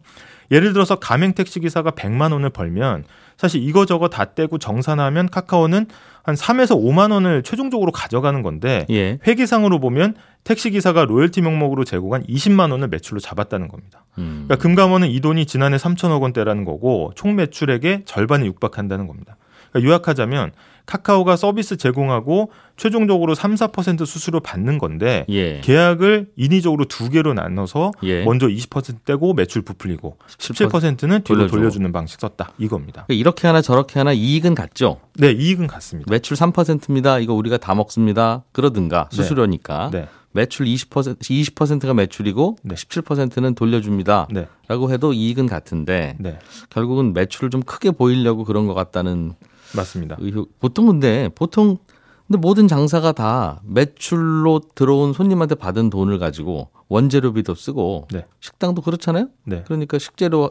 예를 0.52 0.72
들어서 0.72 0.96
가맹 0.96 1.32
택시 1.32 1.60
기사가 1.60 1.90
100만 1.90 2.32
원을 2.32 2.50
벌면 2.50 3.04
사실 3.36 3.62
이거 3.62 3.86
저거 3.86 4.08
다 4.08 4.26
떼고 4.26 4.58
정산하면 4.58 5.28
카카오는 5.30 5.86
한 6.22 6.34
3에서 6.34 6.80
5만 6.80 7.10
원을 7.10 7.42
최종적으로 7.42 7.90
가져가는 7.90 8.40
건데 8.42 8.86
예. 8.90 9.18
회계상으로 9.26 9.80
보면 9.80 10.14
택시 10.44 10.70
기사가 10.70 11.04
로열티 11.06 11.42
명목으로 11.42 11.84
제공한 11.84 12.22
20만 12.24 12.70
원을 12.70 12.88
매출로 12.88 13.18
잡았다는 13.18 13.68
겁니다. 13.68 14.04
음. 14.18 14.44
그러니까 14.46 14.56
금감원은 14.56 15.08
이 15.08 15.20
돈이 15.20 15.46
지난해 15.46 15.76
3천억 15.76 16.22
원대라는 16.22 16.64
거고 16.64 17.12
총 17.16 17.34
매출액의 17.34 18.02
절반에 18.04 18.46
육박한다는 18.46 19.08
겁니다. 19.08 19.36
그러니까 19.70 19.90
요약하자면 19.90 20.52
카카오가 20.86 21.36
서비스 21.36 21.76
제공하고 21.76 22.50
최종적으로 22.76 23.34
3, 23.34 23.54
4% 23.54 24.04
수수료 24.06 24.40
받는 24.40 24.78
건데 24.78 25.24
예. 25.28 25.60
계약을 25.60 26.30
인위적으로 26.36 26.84
두 26.86 27.10
개로 27.10 27.34
나눠서 27.34 27.92
예. 28.02 28.24
먼저 28.24 28.46
20% 28.48 29.04
떼고 29.04 29.34
매출 29.34 29.62
부풀리고 29.62 30.16
17%는 30.26 31.22
뒤로 31.22 31.38
돌려주고. 31.38 31.56
돌려주는 31.56 31.92
방식 31.92 32.20
썼다 32.20 32.52
이겁니다. 32.58 33.04
그러니까 33.06 33.20
이렇게 33.20 33.46
하나 33.46 33.62
저렇게 33.62 33.98
하나 33.98 34.12
이익은 34.12 34.54
같죠. 34.54 35.00
네, 35.14 35.30
이익은 35.30 35.66
같습니다. 35.66 36.10
매출 36.10 36.36
3%입니다. 36.36 37.18
이거 37.18 37.34
우리가 37.34 37.58
다 37.58 37.74
먹습니다. 37.74 38.42
그러든가 38.52 39.08
네. 39.10 39.16
수수료니까. 39.16 39.90
네, 39.92 40.08
매출 40.32 40.66
20% 40.66 41.18
20%가 41.18 41.94
매출이고 41.94 42.56
네. 42.62 42.74
17%는 42.74 43.54
돌려줍니다. 43.54 44.28
네, 44.30 44.48
라고 44.66 44.90
해도 44.90 45.12
이익은 45.12 45.46
같은데 45.46 46.16
네, 46.18 46.38
결국은 46.70 47.12
매출을 47.12 47.50
좀 47.50 47.62
크게 47.62 47.90
보이려고 47.90 48.44
그런 48.44 48.66
것 48.66 48.74
같다는 48.74 49.34
맞습니다. 49.76 50.16
보통 50.60 50.86
근데 50.86 51.28
보통 51.34 51.78
근데 52.26 52.38
모든 52.40 52.68
장사가 52.68 53.12
다 53.12 53.60
매출로 53.64 54.60
들어온 54.74 55.12
손님한테 55.12 55.54
받은 55.54 55.90
돈을 55.90 56.18
가지고 56.18 56.70
원재료비도 56.88 57.54
쓰고 57.54 58.08
네. 58.10 58.24
식당도 58.40 58.82
그렇잖아요. 58.82 59.28
네, 59.44 59.62
그러니까 59.66 59.98
식재료 59.98 60.50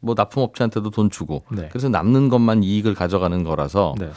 뭐 0.00 0.14
납품업체한테도 0.16 0.90
돈 0.90 1.10
주고 1.10 1.42
네, 1.50 1.68
그래서 1.70 1.88
남는 1.88 2.28
것만 2.28 2.62
이익을 2.62 2.94
가져가는 2.94 3.42
거라서 3.44 3.94
네. 3.98 4.10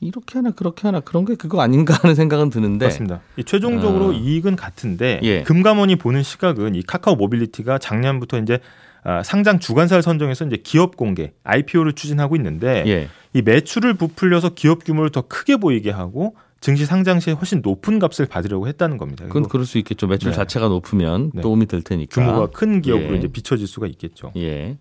이렇게 0.00 0.38
하나 0.38 0.50
그렇게 0.50 0.86
하나 0.88 1.00
그런 1.00 1.24
게 1.24 1.34
그거 1.34 1.60
아닌가 1.60 1.94
하는 1.94 2.14
생각은 2.14 2.50
드는데 2.50 2.86
맞습니다. 2.86 3.20
이 3.36 3.44
최종적으로 3.44 4.08
어. 4.08 4.12
이익은 4.12 4.56
같은데 4.56 5.20
예. 5.22 5.42
금감원이 5.42 5.96
보는 5.96 6.22
시각은 6.22 6.74
이 6.74 6.82
카카오 6.82 7.16
모빌리티가 7.16 7.78
작년부터 7.78 8.38
이제 8.38 8.60
아, 9.04 9.22
상장 9.22 9.60
주관사를 9.60 10.02
선정해서 10.02 10.44
이제 10.46 10.56
기업 10.56 10.96
공개 10.96 11.32
IPO를 11.44 11.92
추진하고 11.92 12.36
있는데 12.36 12.84
예. 12.86 13.08
이 13.36 13.42
매출을 13.42 13.94
부풀려서 13.94 14.50
기업 14.54 14.82
규모를 14.82 15.10
더 15.10 15.20
크게 15.20 15.58
보이게 15.58 15.90
하고 15.90 16.34
증시 16.60 16.86
상장 16.86 17.20
시에 17.20 17.34
훨씬 17.34 17.60
높은 17.62 17.98
값을 17.98 18.24
받으려고 18.24 18.66
했다는 18.66 18.96
겁니다. 18.96 19.26
그건 19.26 19.46
그럴 19.46 19.66
수 19.66 19.76
있겠죠. 19.76 20.06
매출 20.06 20.30
네. 20.30 20.36
자체가 20.36 20.68
높으면 20.68 21.32
네. 21.34 21.42
도움이 21.42 21.66
될 21.66 21.82
테니까. 21.82 22.14
규모가 22.18 22.46
큰 22.46 22.80
기업으로 22.80 23.12
예. 23.12 23.18
이제 23.18 23.28
비춰질 23.28 23.66
수가 23.66 23.88
있겠죠. 23.88 24.32
예. 24.36 24.78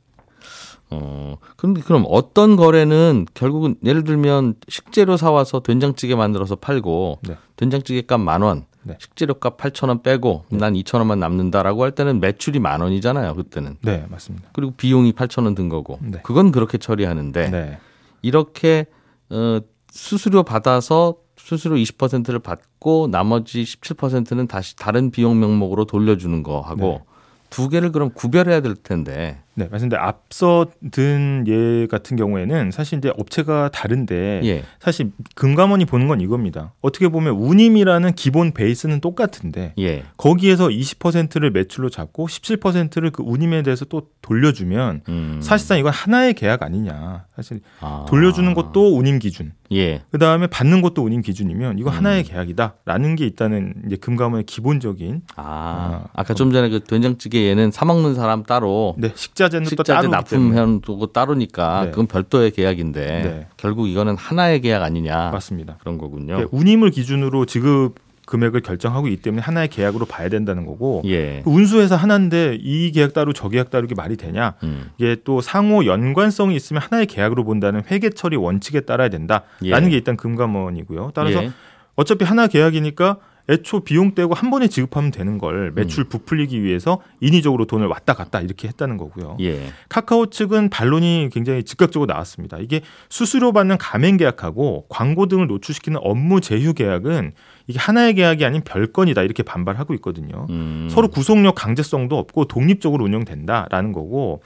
어, 0.90 1.36
그런데 1.58 1.82
그럼 1.82 2.06
어떤 2.08 2.56
거래는 2.56 3.26
결국은 3.34 3.76
예를 3.84 4.06
들면 4.06 4.56
식재료 4.70 5.18
사와서 5.18 5.60
된장찌개 5.60 6.16
만들어서 6.16 6.56
팔고 6.56 7.20
네. 7.28 7.36
된장찌개 7.58 8.04
값 8.04 8.22
만 8.22 8.42
원, 8.42 8.66
네. 8.84 8.96
식재료 9.02 9.34
값 9.34 9.58
8천 9.58 9.90
원 9.90 10.02
빼고 10.02 10.46
난 10.50 10.76
2천 10.76 11.00
원만 11.00 11.20
남는다라고 11.20 11.84
할 11.84 11.92
때는 11.92 12.22
매출이 12.22 12.60
만 12.60 12.80
원이잖아요. 12.80 13.36
그때는. 13.36 13.76
네, 13.82 14.06
맞습니다. 14.10 14.48
그리고 14.54 14.72
비용이 14.78 15.12
8천 15.12 15.44
원 15.44 15.56
든 15.56 15.68
거고. 15.68 16.00
네. 16.02 16.20
그건 16.24 16.52
그렇게 16.54 16.78
처리하는데 16.78 17.50
네. 17.50 17.80
이렇게 18.26 18.88
어, 19.30 19.60
수수료 19.92 20.42
받아서 20.42 21.18
수수료 21.38 21.76
20%를 21.76 22.40
받고 22.40 23.10
나머지 23.12 23.62
17%는 23.62 24.48
다시 24.48 24.76
다른 24.76 25.12
비용 25.12 25.40
명목으로 25.40 25.86
돌려주는 25.86 26.42
거 26.42 26.60
하고 26.62 26.82
네. 26.82 27.04
두 27.52 27.70
개를 27.70 27.92
그럼 27.92 28.10
구별해야 28.10 28.62
될 28.62 28.76
텐데. 28.76 29.42
네, 29.56 29.68
맞습니다. 29.72 30.06
앞서 30.06 30.68
든 30.92 31.46
예 31.48 31.88
같은 31.88 32.18
경우에는 32.18 32.72
사실 32.72 32.98
이제 32.98 33.12
업체가 33.18 33.70
다른데 33.70 34.42
예. 34.44 34.64
사실 34.80 35.12
금감원이 35.36 35.86
보는 35.86 36.08
건 36.08 36.22
이겁니다. 36.22 36.74
어떻게 36.82 37.08
보면 37.08 37.36
운임이라는 37.36 38.14
기본 38.14 38.52
베이스는 38.52 39.02
똑같은데 39.02 39.74
예. 39.80 40.04
거기에서 40.18 40.68
20%를 40.68 41.52
매출로 41.52 41.90
잡고 41.90 42.28
17%를 42.28 43.12
그 43.12 43.24
운임에 43.24 43.64
대해서 43.64 43.86
또 43.86 44.10
돌려주면 44.22 45.02
음. 45.10 45.40
사실상 45.42 45.78
이건 45.80 45.92
하나의 45.94 46.34
계약 46.34 46.64
아니냐. 46.64 47.26
사실 47.36 47.62
아. 47.80 48.06
돌려주는 48.08 48.54
것도 48.54 48.98
운임 48.98 49.20
기준, 49.20 49.52
예. 49.72 50.02
그 50.12 50.18
다음에 50.18 50.48
받는 50.48 50.82
것도 50.82 51.04
운임 51.04 51.22
기준이면 51.22 51.80
이거 51.80 51.90
음. 51.90 51.96
하나의 51.96 52.24
계약이다라는 52.24 53.16
게 53.16 53.26
있다는 53.26 53.74
이제 53.86 53.96
금감원의 53.98 54.46
기본적인 54.46 55.24
아, 55.36 55.44
아, 55.46 56.08
아까 56.14 56.34
좀 56.34 56.52
전에 56.52 56.70
그 56.70 56.84
된장찌개 56.84 57.48
얘는 57.50 57.72
사 57.72 57.86
먹는 57.86 58.16
사람 58.16 58.44
따로 58.44 58.96
네, 58.98 59.12
식자 59.16 59.45
재는 59.50 59.66
또 59.66 59.70
식자재 59.70 60.08
납품해놓은 60.08 60.82
거 60.82 61.08
따로니까 61.14 61.86
네. 61.86 61.92
그건 61.92 62.08
별도의 62.08 62.52
계약인데 62.52 63.06
네. 63.06 63.48
결국 63.58 63.88
이거는 63.88 64.16
하나의 64.18 64.62
계약 64.62 64.84
아니냐 64.84 65.32
맞습니다. 65.32 65.78
그런 65.80 65.98
거군요. 65.98 66.38
네, 66.38 66.46
운임을 66.52 66.92
기준으로 66.92 67.46
지급 67.46 67.96
금액을 68.26 68.62
결정하고 68.62 69.08
있기 69.08 69.22
때문에 69.22 69.42
하나의 69.42 69.68
계약으로 69.68 70.06
봐야 70.06 70.30
된다는 70.30 70.66
거고 70.66 71.02
예. 71.06 71.42
그 71.44 71.50
운수회사 71.50 71.96
하나인데 71.96 72.58
이 72.60 72.92
계약 72.92 73.14
따로 73.14 73.34
저 73.34 73.50
계약 73.50 73.70
따로 73.70 73.86
이게 73.86 73.96
말이 73.96 74.18
되냐? 74.18 74.56
음. 74.64 74.90
이게 74.98 75.18
또 75.24 75.42
상호 75.42 75.86
연관성이 75.86 76.56
있으면 76.56 76.82
하나의 76.82 77.06
계약으로 77.06 77.44
본다는 77.44 77.84
회계 77.92 78.10
처리 78.10 78.36
원칙에 78.36 78.82
따라야 78.82 79.10
된다라는 79.10 79.46
예. 79.64 79.90
게 79.90 79.96
일단 79.96 80.18
금감원이고요. 80.18 81.12
따라서 81.14 81.44
예. 81.44 81.52
어차피 81.96 82.26
하나 82.26 82.48
계약이니까 82.48 83.18
애초 83.50 83.82
비용 83.82 84.16
떼고 84.16 84.34
한 84.34 84.50
번에 84.50 84.68
지급하면 84.68 85.12
되는 85.12 85.38
걸 85.38 85.72
매출 85.72 86.04
부풀리기 86.06 86.64
위해서 86.64 87.02
인위적으로 87.20 87.66
돈을 87.66 87.88
왔다 87.88 88.14
갔다 88.14 88.42
이렇게 88.42 88.68
했다는 88.68 88.98
거고요. 88.98 89.38
예. 89.42 89.68
카카오 89.90 90.28
측은 90.28 90.70
반론이 90.70 91.30
굉장히 91.32 91.64
즉각적으로 91.64 92.12
나왔습니다. 92.12 92.58
이게 92.58 92.82
수수료 93.10 93.52
받는 93.52 93.78
가맹 93.78 94.18
계약하고 94.18 94.86
광고 94.90 95.28
등을 95.28 95.48
노출시키는 95.48 96.00
업무 96.02 96.42
제휴 96.42 96.74
계약은 96.74 97.34
이게 97.68 97.80
하나의 97.80 98.16
계약이 98.16 98.46
아닌 98.46 98.62
별건이다 98.62 99.24
이렇게 99.24 99.44
반발하고 99.44 99.94
있거든요. 99.96 100.48
음. 100.50 100.88
서로 100.90 101.08
구속력 101.08 101.56
강제성도 101.56 102.18
없고 102.18 102.46
독립적으로 102.46 103.06
운영된다라는 103.06 103.92
거고 103.92 104.42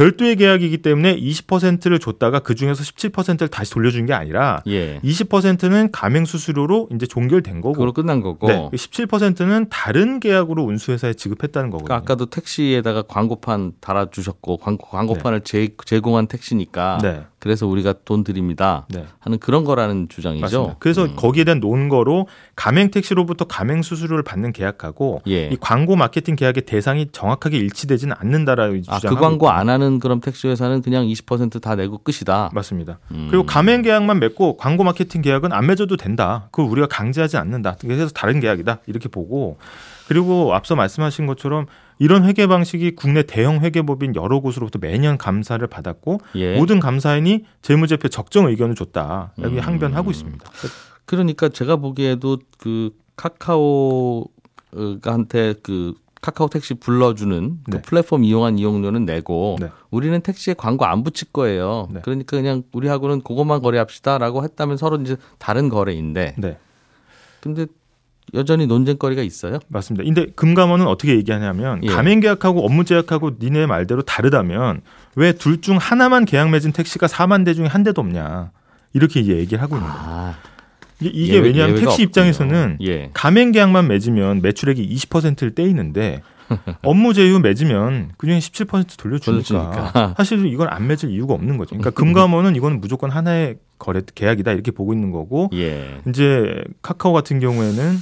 별도의 0.00 0.36
계약이기 0.36 0.78
때문에 0.78 1.14
20%를 1.14 1.98
줬다가 1.98 2.38
그 2.38 2.54
중에서 2.54 2.82
17%를 2.82 3.48
다시 3.48 3.70
돌려준 3.72 4.06
게 4.06 4.14
아니라 4.14 4.62
예. 4.66 4.98
20%는 5.00 5.92
가맹 5.92 6.24
수수료로 6.24 6.88
이제 6.94 7.06
종결된 7.06 7.60
거고 7.60 7.72
그걸로 7.72 7.92
끝난 7.92 8.22
거고. 8.22 8.46
네, 8.46 8.70
17%는 8.72 9.66
다른 9.68 10.18
계약으로 10.18 10.64
운수회사에 10.64 11.12
지급했다는 11.12 11.68
거거든요. 11.68 11.84
그러니까 11.84 12.02
아까도 12.02 12.26
택시에다가 12.26 13.02
광고판 13.02 13.72
달아주셨고 13.80 14.56
광고, 14.56 14.88
광고판을 14.88 15.42
제, 15.42 15.68
제공한 15.84 16.26
택시니까 16.26 16.98
네. 17.02 17.22
그래서 17.40 17.66
우리가 17.66 17.94
돈 18.04 18.22
드립니다 18.22 18.86
네. 18.90 19.06
하는 19.18 19.38
그런 19.38 19.64
거라는 19.64 20.08
주장이죠. 20.10 20.42
맞습니다. 20.42 20.76
그래서 20.78 21.04
음. 21.04 21.16
거기에 21.16 21.44
대한 21.44 21.58
논거로 21.58 22.28
가맹 22.54 22.90
택시로부터 22.90 23.46
가맹 23.46 23.80
수수료를 23.80 24.22
받는 24.22 24.52
계약하고 24.52 25.22
예. 25.26 25.46
이 25.46 25.56
광고 25.58 25.96
마케팅 25.96 26.36
계약의 26.36 26.66
대상이 26.66 27.08
정확하게 27.10 27.56
일치되지는 27.56 28.14
않는다라는 28.18 28.82
아, 28.88 28.96
주장을 28.98 29.16
그 29.16 29.20
광고 29.20 29.48
안 29.48 29.70
하는 29.70 29.98
그런 29.98 30.20
택시 30.20 30.48
회사는 30.48 30.82
그냥 30.82 31.06
20%다 31.06 31.76
내고 31.76 31.98
끝이다. 31.98 32.50
맞습니다. 32.52 32.98
음. 33.12 33.28
그리고 33.30 33.46
가맹 33.46 33.80
계약만 33.80 34.20
맺고 34.20 34.58
광고 34.58 34.84
마케팅 34.84 35.22
계약은 35.22 35.50
안 35.52 35.66
맺어도 35.66 35.96
된다. 35.96 36.48
그걸 36.50 36.70
우리가 36.70 36.88
강제하지 36.88 37.38
않는다. 37.38 37.76
그래서 37.80 38.08
다른 38.10 38.40
계약이다. 38.40 38.80
이렇게 38.86 39.08
보고 39.08 39.56
그리고 40.08 40.54
앞서 40.54 40.74
말씀하신 40.76 41.26
것처럼 41.26 41.66
이런 42.00 42.24
회계 42.24 42.46
방식이 42.46 42.96
국내 42.96 43.22
대형 43.22 43.60
회계법인 43.60 44.16
여러 44.16 44.40
곳으로부터 44.40 44.78
매년 44.80 45.18
감사를 45.18 45.64
받았고 45.66 46.20
예. 46.34 46.56
모든 46.56 46.80
감사인이 46.80 47.44
재무제표 47.60 48.08
적정 48.08 48.46
의견을 48.46 48.74
줬다. 48.74 49.34
여기 49.42 49.56
음. 49.56 49.60
항변하고 49.60 50.10
있습니다. 50.10 50.50
그러니까 51.04 51.50
제가 51.50 51.76
보기에도 51.76 52.38
그 52.58 52.90
카카오한테 53.16 54.24
그 55.62 55.94
카카오 56.22 56.48
택시 56.48 56.74
불러주는 56.74 57.58
그 57.64 57.70
네. 57.70 57.82
플랫폼 57.82 58.24
이용한 58.24 58.58
이용료는 58.58 59.04
내고 59.04 59.56
네. 59.60 59.68
우리는 59.90 60.18
택시에 60.22 60.54
광고 60.54 60.86
안 60.86 61.04
붙일 61.04 61.28
거예요. 61.32 61.88
네. 61.90 62.00
그러니까 62.02 62.36
그냥 62.36 62.62
우리하고는 62.72 63.20
그것만 63.20 63.60
거래합시다라고 63.60 64.42
했다면 64.44 64.78
서로 64.78 64.96
이제 65.02 65.16
다른 65.38 65.68
거래인데 65.68 66.34
네. 66.38 66.58
근데 67.40 67.66
여전히 68.34 68.66
논쟁거리가 68.66 69.22
있어요. 69.22 69.58
맞습니다. 69.68 70.04
근데 70.04 70.26
금감원은 70.34 70.86
어떻게 70.86 71.16
얘기하냐면 71.16 71.80
예. 71.84 71.88
가맹 71.88 72.20
계약하고 72.20 72.64
업무 72.64 72.84
제약하고 72.84 73.32
니네 73.40 73.66
말대로 73.66 74.02
다르다면 74.02 74.80
왜 75.16 75.32
둘 75.32 75.60
중 75.60 75.76
하나만 75.78 76.24
계약 76.24 76.50
맺은 76.50 76.72
택시가 76.72 77.06
4만 77.06 77.44
대 77.44 77.54
중에 77.54 77.66
한 77.66 77.82
대도 77.82 78.00
없냐 78.02 78.50
이렇게 78.92 79.20
이제 79.20 79.36
얘기를 79.36 79.60
하고 79.62 79.76
있는 79.76 79.88
거예요. 79.88 80.02
아, 80.06 80.34
이게, 81.00 81.34
예외- 81.34 81.48
왜냐하면 81.48 81.76
택시 81.76 81.86
없군요. 81.88 82.04
입장에서는 82.04 82.78
예. 82.82 83.10
가맹 83.14 83.52
계약만 83.52 83.88
맺으면 83.88 84.42
매출액이 84.42 84.88
20%를 84.94 85.54
떼이는데 85.54 86.22
업무 86.82 87.14
제휴 87.14 87.38
맺으면 87.38 88.10
그중에 88.16 88.38
17% 88.40 88.98
돌려주니까 88.98 89.20
돌려주니까. 89.30 90.14
사실 90.18 90.46
이건 90.46 90.68
안 90.68 90.86
맺을 90.88 91.10
이유가 91.10 91.34
없는 91.34 91.56
거죠. 91.58 91.70
그러니까 91.70 91.90
금감원은 91.90 92.56
이거는 92.56 92.80
무조건 92.80 93.10
하나의 93.10 93.56
거래 93.78 94.02
계약이다 94.14 94.52
이렇게 94.52 94.70
보고 94.72 94.92
있는 94.92 95.10
거고 95.10 95.48
예. 95.54 96.00
이제 96.08 96.62
카카오 96.82 97.12
같은 97.12 97.38
경우에는 97.40 97.96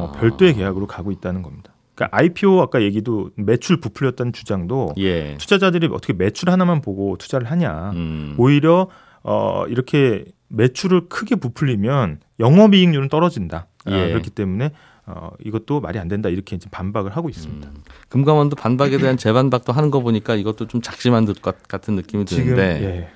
어, 0.00 0.08
아. 0.08 0.12
별도의 0.18 0.54
계약으로 0.54 0.86
가고 0.86 1.10
있다는 1.10 1.42
겁니다. 1.42 1.72
그러니까 1.94 2.16
IPO 2.18 2.60
아까 2.60 2.82
얘기도 2.82 3.30
매출 3.36 3.80
부풀렸다는 3.80 4.32
주장도 4.32 4.94
예. 4.98 5.36
투자자들이 5.38 5.88
어떻게 5.92 6.12
매출 6.12 6.50
하나만 6.50 6.80
보고 6.80 7.16
투자를 7.16 7.50
하냐. 7.50 7.90
음. 7.94 8.34
오히려 8.38 8.88
어, 9.22 9.64
이렇게 9.68 10.24
매출을 10.48 11.08
크게 11.08 11.36
부풀리면 11.36 12.20
영업이익률은 12.40 13.08
떨어진다. 13.08 13.68
아, 13.86 13.90
예. 13.92 14.08
그렇기 14.08 14.30
때문에 14.30 14.72
어, 15.06 15.30
이것도 15.44 15.80
말이 15.80 15.98
안 15.98 16.08
된다 16.08 16.28
이렇게 16.30 16.56
이제 16.56 16.68
반박을 16.70 17.16
하고 17.16 17.28
있습니다. 17.28 17.68
음. 17.68 17.74
금감원도 18.08 18.56
반박에 18.56 18.96
대한 18.98 19.16
재반박도 19.16 19.72
하는 19.72 19.90
거 19.90 20.00
보니까 20.00 20.34
이것도 20.34 20.66
좀 20.66 20.80
작심한 20.82 21.24
듯 21.26 21.42
같- 21.42 21.68
같은 21.68 21.94
느낌이 21.94 22.24
지금 22.24 22.56
드는데 22.56 23.10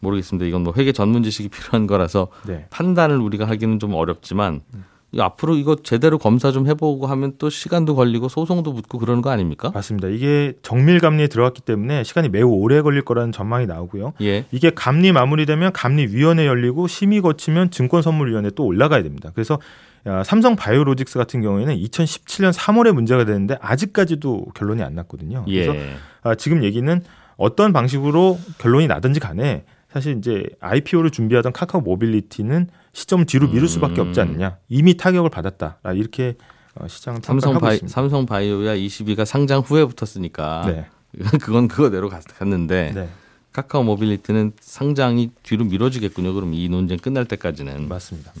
모르겠습니다. 0.00 0.46
이건 0.46 0.62
뭐 0.62 0.72
회계 0.76 0.92
전문 0.92 1.22
지식이 1.22 1.48
필요한 1.48 1.86
거라서 1.86 2.28
예, 2.48 2.52
네. 2.52 2.66
판단을 2.70 3.18
우리가 3.18 3.46
하기는 3.48 3.78
좀 3.78 3.94
어렵지만 3.94 4.60
이거 4.72 4.78
앞으로 5.18 5.56
이거 5.56 5.76
제대로 5.76 6.18
검사 6.18 6.52
좀 6.52 6.68
해보고 6.68 7.06
하면 7.06 7.32
또 7.38 7.50
시간도 7.50 7.96
걸리고 7.96 8.28
소송도 8.28 8.72
붙고 8.74 8.98
그러는 8.98 9.22
거 9.22 9.30
아닙니까? 9.30 9.70
맞습니다. 9.74 10.08
이게 10.08 10.52
정밀 10.62 11.00
감리에 11.00 11.26
들어갔기 11.26 11.62
때문에 11.62 12.04
시간이 12.04 12.28
매우 12.28 12.48
오래 12.48 12.80
걸릴 12.80 13.02
거라는 13.02 13.32
전망이 13.32 13.66
나오고요. 13.66 14.12
예. 14.22 14.44
이게 14.52 14.70
감리 14.70 15.10
마무리되면 15.12 15.72
감리 15.72 16.06
위원회 16.06 16.46
열리고 16.46 16.86
심의 16.86 17.20
거치면 17.22 17.70
증권선물위원회 17.70 18.50
또 18.54 18.64
올라가야 18.64 19.02
됩니다. 19.02 19.30
그래서 19.34 19.58
야, 20.06 20.22
삼성 20.22 20.56
바이오로직스 20.56 21.18
같은 21.18 21.42
경우에는 21.42 21.76
2017년 21.76 22.52
3월에 22.52 22.92
문제가 22.92 23.24
됐는데 23.24 23.58
아직까지도 23.60 24.46
결론이 24.54 24.82
안 24.82 24.94
났거든요. 24.94 25.44
그래서 25.44 25.74
예. 25.74 25.94
아, 26.22 26.34
지금 26.34 26.62
얘기는 26.62 27.02
어떤 27.36 27.72
방식으로 27.72 28.38
결론이 28.58 28.86
나든지 28.86 29.18
간에 29.18 29.64
사실 29.92 30.16
이제 30.18 30.44
IPO를 30.60 31.10
준비하던 31.10 31.52
카카오 31.52 31.80
모빌리티는 31.80 32.68
시점 32.92 33.24
뒤로 33.26 33.48
미룰 33.48 33.68
수밖에 33.68 34.00
음. 34.00 34.08
없지 34.08 34.20
않느냐. 34.20 34.58
이미 34.68 34.96
타격을 34.96 35.30
받았다. 35.30 35.78
라 35.82 35.92
이렇게 35.92 36.36
어, 36.74 36.86
시장은 36.86 37.20
삼성 37.22 37.58
바이 37.58 37.74
있습니다. 37.74 37.92
삼성 37.92 38.26
바이오야 38.26 38.76
이 38.76 38.83
이슈가 38.83 39.24
상장 39.24 39.60
후에 39.60 39.84
붙었으니까 39.86 40.62
네. 40.66 40.86
그건 41.42 41.66
그거대로 41.66 42.08
갔- 42.08 42.22
갔는데 42.38 42.92
네. 42.94 43.08
카카오 43.52 43.82
모빌리티는 43.82 44.52
상장이 44.60 45.30
뒤로 45.42 45.64
미뤄지겠군요. 45.64 46.34
그럼 46.34 46.54
이 46.54 46.68
논쟁 46.68 46.98
끝날 46.98 47.24
때까지는 47.24 47.88
맞습니다. 47.88 48.32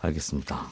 알겠습니다. 0.00 0.66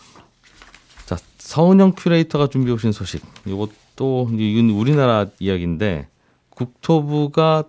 자, 1.06 1.16
서은영 1.38 1.92
큐레이터가 1.96 2.48
준비해 2.48 2.74
오신 2.74 2.90
소식. 2.92 3.24
이것도 3.46 4.30
우리나라 4.74 5.26
이야기인데 5.38 6.08
국토부가 6.50 7.64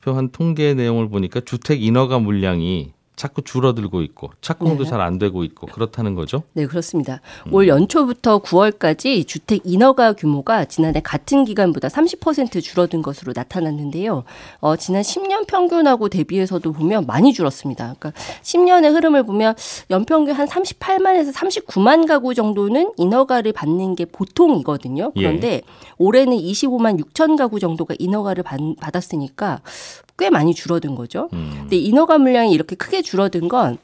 발표한 0.00 0.30
통계 0.30 0.74
내용을 0.74 1.08
보니까 1.08 1.40
주택 1.40 1.82
인허가 1.82 2.18
물량이 2.18 2.92
자꾸 3.16 3.42
줄어들고 3.42 4.00
있고 4.02 4.30
착공도 4.40 4.84
네. 4.84 4.90
잘 4.90 5.07
안 5.07 5.18
되고 5.18 5.44
있고 5.44 5.66
그렇다는 5.66 6.14
거죠. 6.14 6.42
네, 6.54 6.66
그렇습니다. 6.66 7.20
올 7.52 7.68
연초부터 7.68 8.40
9월까지 8.40 9.26
주택 9.26 9.60
인허가 9.64 10.14
규모가 10.14 10.64
지난해 10.64 11.00
같은 11.02 11.44
기간보다 11.44 11.88
30% 11.88 12.62
줄어든 12.62 13.02
것으로 13.02 13.34
나타났는데요. 13.36 14.24
어, 14.60 14.76
지난 14.76 15.02
10년 15.02 15.46
평균하고 15.46 16.08
대비해서도 16.08 16.72
보면 16.72 17.04
많이 17.06 17.34
줄었습니다. 17.34 17.96
그러니까 17.98 18.12
10년의 18.42 18.94
흐름을 18.94 19.24
보면 19.26 19.54
연평균 19.90 20.34
한 20.34 20.48
38만에서 20.48 21.34
39만 21.34 22.08
가구 22.08 22.34
정도는 22.34 22.92
인허가를 22.96 23.52
받는 23.52 23.96
게 23.96 24.06
보통이거든요. 24.06 25.12
그런데 25.14 25.60
올해는 25.98 26.38
25만 26.38 26.98
6천 26.98 27.36
가구 27.36 27.60
정도가 27.60 27.94
인허가를 27.98 28.42
받, 28.42 28.58
받았으니까 28.80 29.60
꽤 30.20 30.28
많이 30.28 30.54
줄어든 30.54 30.94
거죠. 30.94 31.30
음. 31.32 31.50
근데 31.62 31.76
인허가 31.76 32.18
물량이 32.18 32.52
이렇게 32.52 32.76
크게 32.76 33.00
줄어든 33.00 33.48
건 33.48 33.78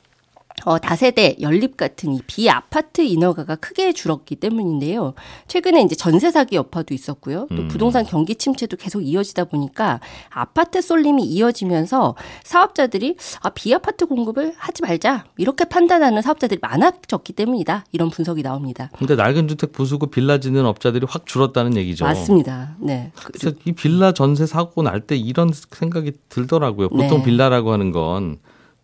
어, 0.64 0.78
다세대, 0.78 1.36
연립 1.40 1.76
같은 1.76 2.14
이 2.14 2.20
비아파트 2.26 3.02
인허가가 3.02 3.56
크게 3.56 3.92
줄었기 3.92 4.36
때문인데요. 4.36 5.14
최근에 5.48 5.82
이제 5.82 5.94
전세 5.94 6.30
사기 6.30 6.56
여파도 6.56 6.92
있었고요. 6.94 7.46
또 7.50 7.54
음. 7.62 7.68
부동산 7.68 8.04
경기 8.04 8.34
침체도 8.34 8.76
계속 8.76 9.02
이어지다 9.02 9.44
보니까 9.44 10.00
아파트 10.30 10.80
쏠림이 10.80 11.22
이어지면서 11.24 12.16
사업자들이 12.42 13.16
아, 13.42 13.50
비아파트 13.50 14.06
공급을 14.06 14.54
하지 14.56 14.82
말자. 14.82 15.26
이렇게 15.36 15.64
판단하는 15.66 16.22
사업자들이 16.22 16.58
많아졌기 16.62 17.34
때문이다. 17.34 17.84
이런 17.92 18.10
분석이 18.10 18.42
나옵니다. 18.42 18.90
근데 18.98 19.14
낡은 19.14 19.48
주택 19.48 19.72
부수고 19.72 20.06
빌라 20.06 20.38
짓는 20.38 20.64
업자들이 20.66 21.06
확 21.08 21.26
줄었다는 21.26 21.76
얘기죠. 21.76 22.04
맞습니다. 22.06 22.76
네. 22.80 23.12
그래서 23.14 23.56
이 23.66 23.72
빌라 23.72 24.12
전세 24.12 24.46
사고 24.46 24.82
날 24.82 24.96
때 25.06 25.14
이런 25.16 25.50
생각이 25.52 26.12
들더라고요. 26.30 26.88
보통 26.88 27.18
네. 27.18 27.22
빌라라고 27.24 27.70
하는 27.70 27.92
건 27.92 28.38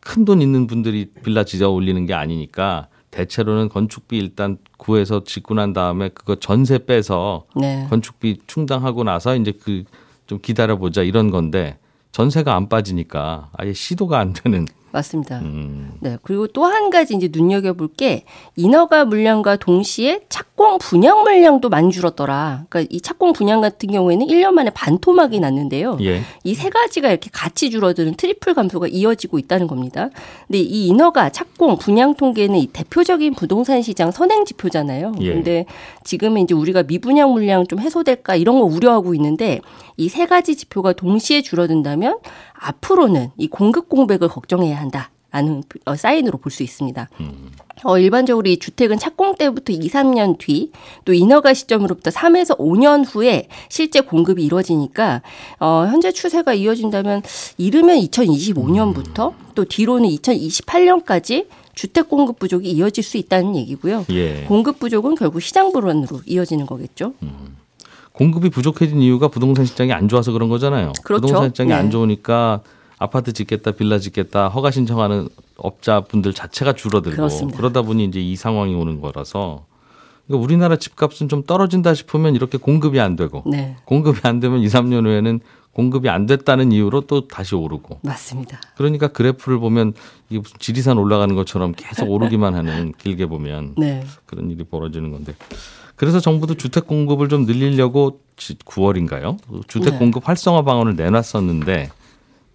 큰 0.05 0.25
돈 0.25 0.43
있는 0.43 0.67
분들이 0.67 1.07
빌라 1.25 1.45
지어 1.45 1.71
올리는 1.71 2.05
게 2.07 2.15
아니니까 2.15 2.89
대체로는 3.11 3.69
건축비 3.69 4.19
일단 4.19 4.59
구해서 4.79 5.25
짓고 5.25 5.55
난 5.55 5.73
다음에 5.73 6.09
그거 6.11 6.35
전세 6.35 6.79
빼서 6.85 7.45
네. 7.57 7.87
건축비 7.91 8.41
충당하고 8.47 9.05
나서 9.05 9.35
이제 9.37 9.53
그 9.53 9.85
좀 10.27 10.39
기다려 10.41 10.77
보자 10.77 11.03
이런 11.03 11.31
건데 11.31 11.79
전세가 12.13 12.55
안 12.55 12.69
빠지니까 12.71 13.51
아예 13.53 13.73
시도가 13.75 14.19
안 14.19 14.33
되는 14.33 14.67
맞습니다. 14.93 15.39
음. 15.41 15.93
네. 16.01 16.19
그리고 16.23 16.47
또 16.47 16.63
한 16.73 16.91
가지 16.91 17.15
이제 17.15 17.29
눈여겨볼 17.31 17.89
게 17.97 18.25
인허가 18.57 19.05
물량과 19.05 19.57
동시에 19.57 20.21
착공 20.29 20.79
분양 20.79 21.23
물량도 21.23 21.69
많이 21.69 21.91
줄었더라. 21.91 22.65
그러니까 22.69 22.89
이 22.95 23.01
착공 23.01 23.33
분양 23.33 23.61
같은 23.61 23.91
경우에는 23.91 24.27
1년 24.27 24.53
만에 24.53 24.71
반토막이 24.71 25.39
났는데요. 25.41 25.99
예. 26.03 26.23
이 26.45 26.53
세 26.53 26.71
가지가 26.71 27.11
이렇게 27.11 27.29
같이 27.33 27.71
줄어드는 27.71 28.15
트리플 28.15 28.55
감소가 28.55 28.87
이어지고 28.89 29.39
있다는 29.39 29.67
겁니다. 29.67 30.09
근데 30.47 30.61
이 30.61 30.87
인허가, 30.87 31.29
착공, 31.31 31.77
분양 31.79 32.15
통계는 32.15 32.59
이 32.59 32.67
대표적인 32.69 33.35
부동산 33.35 33.83
시장 33.83 34.11
선행 34.11 34.45
지표잖아요. 34.45 35.13
예. 35.21 35.33
근데 35.35 35.67
지금은 36.05 36.43
이제 36.43 36.55
우리가 36.55 36.85
미분양 36.85 37.33
물량 37.33 37.67
좀 37.67 37.81
해소될까 37.81 38.37
이런 38.37 38.59
거 38.61 38.65
우려하고 38.65 39.15
있는데 39.15 39.61
이 39.99 40.09
세 40.09 40.27
가지 40.27 40.57
지표가 40.57 40.93
동시에 40.95 41.43
줄어든다면 41.43 42.19
앞으로는 42.55 43.31
이 43.37 43.49
공급 43.49 43.89
공백을 43.89 44.29
걱정해야 44.29 44.79
한다. 44.83 45.11
라는 45.31 45.63
어, 45.87 45.97
사인으로 45.97 46.37
볼 46.37 46.51
수 46.53 46.63
있습니다. 46.63 47.09
어, 47.85 47.99
일반적으로 47.99 48.51
이 48.51 48.59
주택은 48.59 48.99
착공 48.99 49.37
때부터 49.37 49.73
2, 49.73 49.89
3년 49.89 50.37
뒤, 50.37 50.71
또 51.07 51.15
인허가 51.15 51.55
시점으로부터 51.55 52.11
3에서 52.11 52.59
5년 52.59 53.03
후에 53.09 53.49
실제 53.71 54.01
공급이 54.03 54.45
이루어지니까, 54.45 55.23
어, 55.59 55.87
현재 55.89 56.13
추세가 56.13 56.53
이어진다면, 56.53 57.23
이르면 57.57 57.97
2025년부터 58.01 59.33
또 59.55 59.65
뒤로는 59.65 60.11
2028년까지 60.11 61.47
주택 61.75 62.11
공급 62.11 62.39
부족이 62.39 62.71
이어질 62.71 63.03
수 63.03 63.17
있다는 63.17 63.57
얘기고요. 63.57 64.05
예. 64.11 64.45
공급 64.47 64.79
부족은 64.79 65.15
결국 65.15 65.41
시장 65.41 65.73
불안으로 65.73 66.21
이어지는 66.27 66.67
거겠죠. 66.67 67.15
공급이 68.13 68.51
부족해진 68.51 69.01
이유가 69.01 69.29
부동산 69.29 69.65
시장이 69.65 69.93
안 69.95 70.09
좋아서 70.09 70.33
그런 70.33 70.51
거잖아요. 70.51 70.93
그렇죠. 71.03 71.23
부동산 71.27 71.49
시장이 71.49 71.71
네. 71.71 71.75
안 71.75 71.91
좋으니까 71.91 72.61
아파트 73.03 73.33
짓겠다, 73.33 73.73
빌라 73.73 73.99
짓겠다, 73.99 74.49
허가 74.49 74.71
신청하는 74.71 75.29
업자분들 75.57 76.33
자체가 76.33 76.73
줄어들고 76.75 77.17
그렇습니다. 77.17 77.57
그러다 77.59 77.83
보니 77.83 78.05
이제 78.05 78.21
이 78.21 78.37
상황이 78.37 78.75
오는 78.75 79.01
거라서 79.01 79.67
그러니까 80.27 80.45
우리나라 80.45 80.77
집값은 80.77 81.29
좀 81.29 81.43
떨어진다 81.43 81.95
싶으면 81.95 82.37
이렇게 82.37 82.59
공급이 82.59 83.01
안 83.01 83.17
되고 83.17 83.43
네. 83.47 83.77
공급이 83.85 84.21
안 84.23 84.39
되면 84.39 84.61
2, 84.61 84.67
3년 84.67 85.05
후에는 85.05 85.41
공급이 85.73 86.09
안 86.09 86.27
됐다는 86.27 86.71
이유로 86.71 87.03
또 87.03 87.27
다시 87.27 87.55
오르고 87.55 88.01
맞습니다. 88.03 88.61
그러니까 88.77 89.09
그래프를 89.09 89.59
보면 89.59 89.95
이게 90.31 90.39
무슨 90.39 90.57
지리산 90.59 90.99
올라가는 90.99 91.35
것처럼 91.35 91.73
계속 91.77 92.09
오르기만 92.11 92.55
하는 92.55 92.93
길게 92.99 93.27
보면 93.27 93.75
네. 93.79 94.05
그런 94.27 94.51
일이 94.51 94.65
벌어지는 94.65 95.11
건데. 95.11 95.35
그래서 95.97 96.21
정부도 96.21 96.55
주택 96.55 96.87
공급을 96.87 97.29
좀 97.29 97.47
늘리려고 97.47 98.21
9월인가요? 98.37 99.39
주택 99.67 99.95
네. 99.95 99.99
공급 99.99 100.29
활성화 100.29 100.63
방안을 100.63 100.97
내놨었는데 100.97 101.91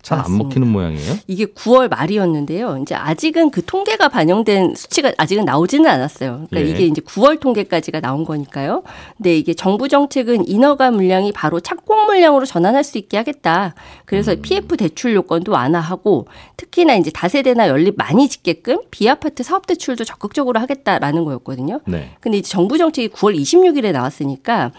잘 0.07 0.17
안 0.23 0.37
먹히는 0.37 0.69
모양이에요? 0.69 1.17
이게 1.27 1.45
9월 1.45 1.89
말이었는데요. 1.89 2.79
이제 2.81 2.95
아직은 2.95 3.51
그 3.51 3.63
통계가 3.65 4.07
반영된 4.07 4.75
수치가 4.75 5.11
아직은 5.17 5.43
나오지는 5.43 5.89
않았어요. 5.89 6.47
그러니까 6.49 6.61
예. 6.61 6.73
이게 6.73 6.85
이제 6.85 7.01
9월 7.01 7.41
통계까지가 7.41 7.99
나온 7.99 8.23
거니까요. 8.23 8.83
근데 9.17 9.37
이게 9.37 9.53
정부 9.53 9.89
정책은 9.89 10.47
인허가 10.47 10.91
물량이 10.91 11.33
바로 11.33 11.59
착공 11.59 12.05
물량으로 12.05 12.45
전환할 12.45 12.85
수 12.85 12.97
있게 12.97 13.17
하겠다. 13.17 13.75
그래서 14.05 14.31
음. 14.31 14.41
PF 14.41 14.77
대출 14.77 15.13
요건도 15.13 15.51
완화하고 15.51 16.27
특히나 16.55 16.95
이제 16.95 17.11
다세대나 17.11 17.67
연립 17.67 17.95
많이 17.97 18.29
짓게끔 18.29 18.79
비아파트 18.91 19.43
사업 19.43 19.67
대출도 19.67 20.05
적극적으로 20.05 20.59
하겠다라는 20.61 21.25
거였거든요. 21.25 21.81
네. 21.85 22.11
근데 22.21 22.37
이제 22.37 22.49
정부 22.49 22.77
정책이 22.77 23.09
9월 23.09 23.37
26일에 23.37 23.91
나왔으니까 23.91 24.71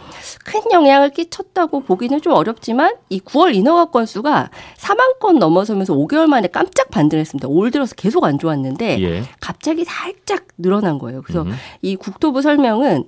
큰 0.47 0.63
영향을 0.73 1.11
끼쳤다고 1.11 1.81
보기는 1.81 2.23
좀 2.23 2.33
어렵지만 2.33 2.95
이 3.11 3.21
9월 3.21 3.55
인허가 3.55 3.87
건수가 3.87 4.51
사망 4.77 5.18
10%권 5.19 5.39
넘어서면서 5.39 5.95
5개월 5.95 6.27
만에 6.27 6.49
깜짝 6.49 6.91
반등했습니다. 6.91 7.49
올 7.49 7.71
들어서 7.71 7.95
계속 7.95 8.25
안 8.25 8.39
좋았는데 8.39 9.01
예. 9.03 9.23
갑자기 9.41 9.85
살짝 9.85 10.47
늘어난 10.57 10.99
거예요. 10.99 11.23
그래서 11.23 11.43
음. 11.43 11.53
이 11.83 11.97
국토부 11.97 12.43
설명은 12.43 13.05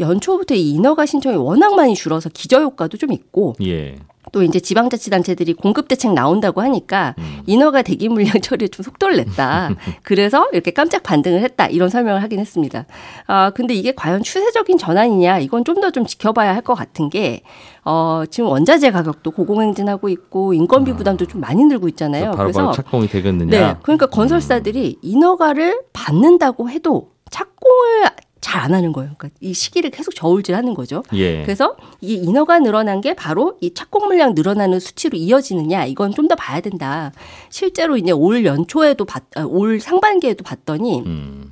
연초부터 0.00 0.54
이 0.54 0.70
인허가 0.70 1.06
신청이 1.06 1.36
워낙 1.36 1.74
많이 1.74 1.94
줄어서 1.94 2.28
기저효과도 2.28 2.96
좀 2.96 3.12
있고 3.12 3.54
예. 3.62 3.96
또 4.32 4.42
이제 4.42 4.58
지방자치단체들이 4.60 5.54
공급 5.54 5.88
대책 5.88 6.12
나온다고 6.12 6.60
하니까 6.60 7.14
음. 7.18 7.42
인허가 7.46 7.82
대기 7.82 8.08
물량 8.08 8.32
처리에 8.42 8.68
좀 8.68 8.82
속도를 8.82 9.16
냈다. 9.18 9.70
그래서 10.02 10.48
이렇게 10.52 10.70
깜짝 10.72 11.02
반등을 11.02 11.40
했다. 11.42 11.66
이런 11.66 11.88
설명을 11.88 12.22
하긴 12.22 12.40
했습니다. 12.40 12.86
아, 13.26 13.50
근데 13.50 13.74
이게 13.74 13.94
과연 13.94 14.22
추세적인 14.22 14.78
전환이냐? 14.78 15.38
이건 15.38 15.64
좀 15.64 15.80
더좀 15.80 16.04
지켜봐야 16.06 16.54
할 16.54 16.64
것 16.64 16.74
같은 16.74 17.10
게 17.10 17.42
어, 17.84 18.22
지금 18.30 18.48
원자재 18.48 18.90
가격도 18.90 19.32
고공행진하고 19.32 20.08
있고 20.08 20.54
인건비 20.54 20.94
부담도 20.94 21.26
좀 21.26 21.42
많이 21.42 21.62
늘고 21.64 21.88
있잖아요. 21.88 22.30
바로 22.32 22.50
바로 22.52 22.72
착공이 22.72 23.08
되겠느냐? 23.08 23.50
네. 23.50 23.74
그러니까 23.82 24.06
건설사들이 24.06 24.98
인허가를 25.02 25.82
받는다고 25.92 26.70
해도 26.70 27.10
착공을 27.30 28.04
잘 28.44 28.64
안 28.64 28.72
하는 28.74 28.92
거예요. 28.92 29.12
그러니까 29.18 29.36
이 29.40 29.52
시기를 29.54 29.90
계속 29.90 30.14
저울질하는 30.14 30.74
거죠. 30.74 31.02
예. 31.14 31.42
그래서 31.42 31.76
이 32.00 32.14
인허가 32.14 32.58
늘어난 32.60 33.00
게 33.00 33.14
바로 33.14 33.56
이 33.60 33.74
착공 33.74 34.06
물량 34.06 34.34
늘어나는 34.34 34.80
수치로 34.80 35.16
이어지느냐 35.18 35.86
이건 35.86 36.12
좀 36.14 36.28
더 36.28 36.34
봐야 36.36 36.60
된다. 36.60 37.12
실제로 37.50 37.96
이제 37.98 38.10
올 38.12 38.44
연초에도 38.46 39.04
봤, 39.04 39.24
아, 39.36 39.42
올 39.42 39.78
상반기에도 39.80 40.42
봤더니 40.42 41.00
음. 41.04 41.50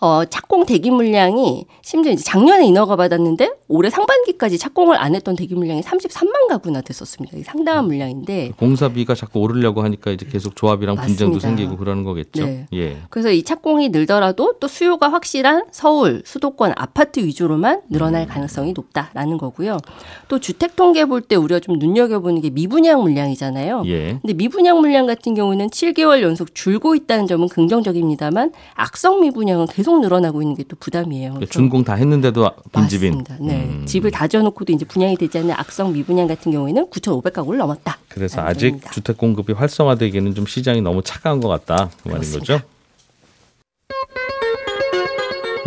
어, 0.00 0.24
착공 0.24 0.66
대기 0.66 0.90
물량이 0.90 1.66
심지어 1.82 2.12
이제 2.12 2.22
작년에 2.22 2.66
인허가 2.66 2.96
받았는데 2.96 3.50
올해 3.68 3.90
상반기까지 3.90 4.58
착공을 4.58 4.96
안 4.96 5.14
했던 5.14 5.36
대기 5.36 5.54
물량이 5.54 5.80
33만 5.82 6.48
가구나 6.48 6.80
됐었습니다. 6.82 7.36
상당한 7.44 7.86
물량인데 7.86 8.52
공사비가 8.58 9.14
자꾸 9.14 9.40
오르려고 9.40 9.82
하니까 9.82 10.10
이제 10.10 10.26
계속 10.30 10.54
조합이랑 10.56 10.96
분쟁도 10.96 11.34
맞습니다. 11.36 11.48
생기고 11.48 11.76
그러는 11.78 12.04
거겠죠. 12.04 12.44
네. 12.44 12.66
예. 12.74 12.98
그래서 13.10 13.30
이 13.30 13.42
착공이 13.42 13.88
늘더라도 13.90 14.54
또 14.60 14.68
수요가 14.68 15.10
확실한 15.10 15.64
서울 15.70 16.22
수도권 16.24 16.72
아파트 16.76 17.20
위주로만 17.20 17.82
늘어날 17.90 18.22
음. 18.22 18.28
가능성이 18.28 18.72
높다라는 18.74 19.38
거고요. 19.38 19.78
또 20.28 20.38
주택 20.38 20.76
통계 20.76 21.04
볼 21.04 21.20
때 21.26 21.34
우리가 21.34 21.58
좀 21.60 21.78
눈여겨보는 21.78 22.40
게 22.42 22.50
미분양 22.50 23.02
물량이잖아요. 23.02 23.82
예. 23.86 24.18
근데 24.22 24.34
미분양 24.34 24.80
물량 24.80 25.06
같은 25.06 25.34
경우는 25.34 25.68
7개월 25.68 26.20
연속 26.22 26.54
줄고 26.54 26.94
있다는 26.94 27.26
점은 27.26 27.48
긍정적입니다만 27.48 28.52
악성 28.74 29.20
미분양은 29.22 29.66
계속 29.66 29.85
늘어나고 29.92 30.42
있는 30.42 30.54
게 30.54 30.64
또 30.68 30.76
부담이에요. 30.80 31.30
그러니까 31.34 31.52
준공 31.52 31.84
다 31.84 31.94
했는데도 31.94 32.50
빈집인. 32.74 33.18
맞습니다. 33.18 33.36
네. 33.40 33.64
음. 33.66 33.86
집을 33.86 34.10
다 34.10 34.26
지어놓고도 34.26 34.72
이제 34.72 34.84
분양이 34.84 35.16
되지 35.16 35.38
않는 35.38 35.52
악성 35.52 35.92
미분양 35.92 36.26
같은 36.26 36.50
경우에는 36.52 36.90
9,500가구를 36.90 37.56
넘었다. 37.56 37.98
그래서 38.08 38.40
아직 38.42 38.60
점입니다. 38.70 38.90
주택 38.90 39.16
공급이 39.16 39.52
활성화되기에는 39.52 40.34
좀 40.34 40.46
시장이 40.46 40.80
너무 40.82 41.02
차가운 41.02 41.40
것 41.40 41.48
같다 41.48 41.90
그 42.02 42.08
말인 42.08 42.32
거죠. 42.32 42.60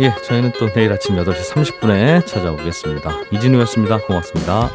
예, 0.00 0.14
저희는 0.26 0.52
또 0.58 0.68
내일 0.72 0.92
아침 0.92 1.16
8시 1.16 1.52
30분에 1.52 2.26
찾아오겠습니다. 2.26 3.10
이진우였습니다. 3.32 3.98
고맙습니다. 4.06 4.70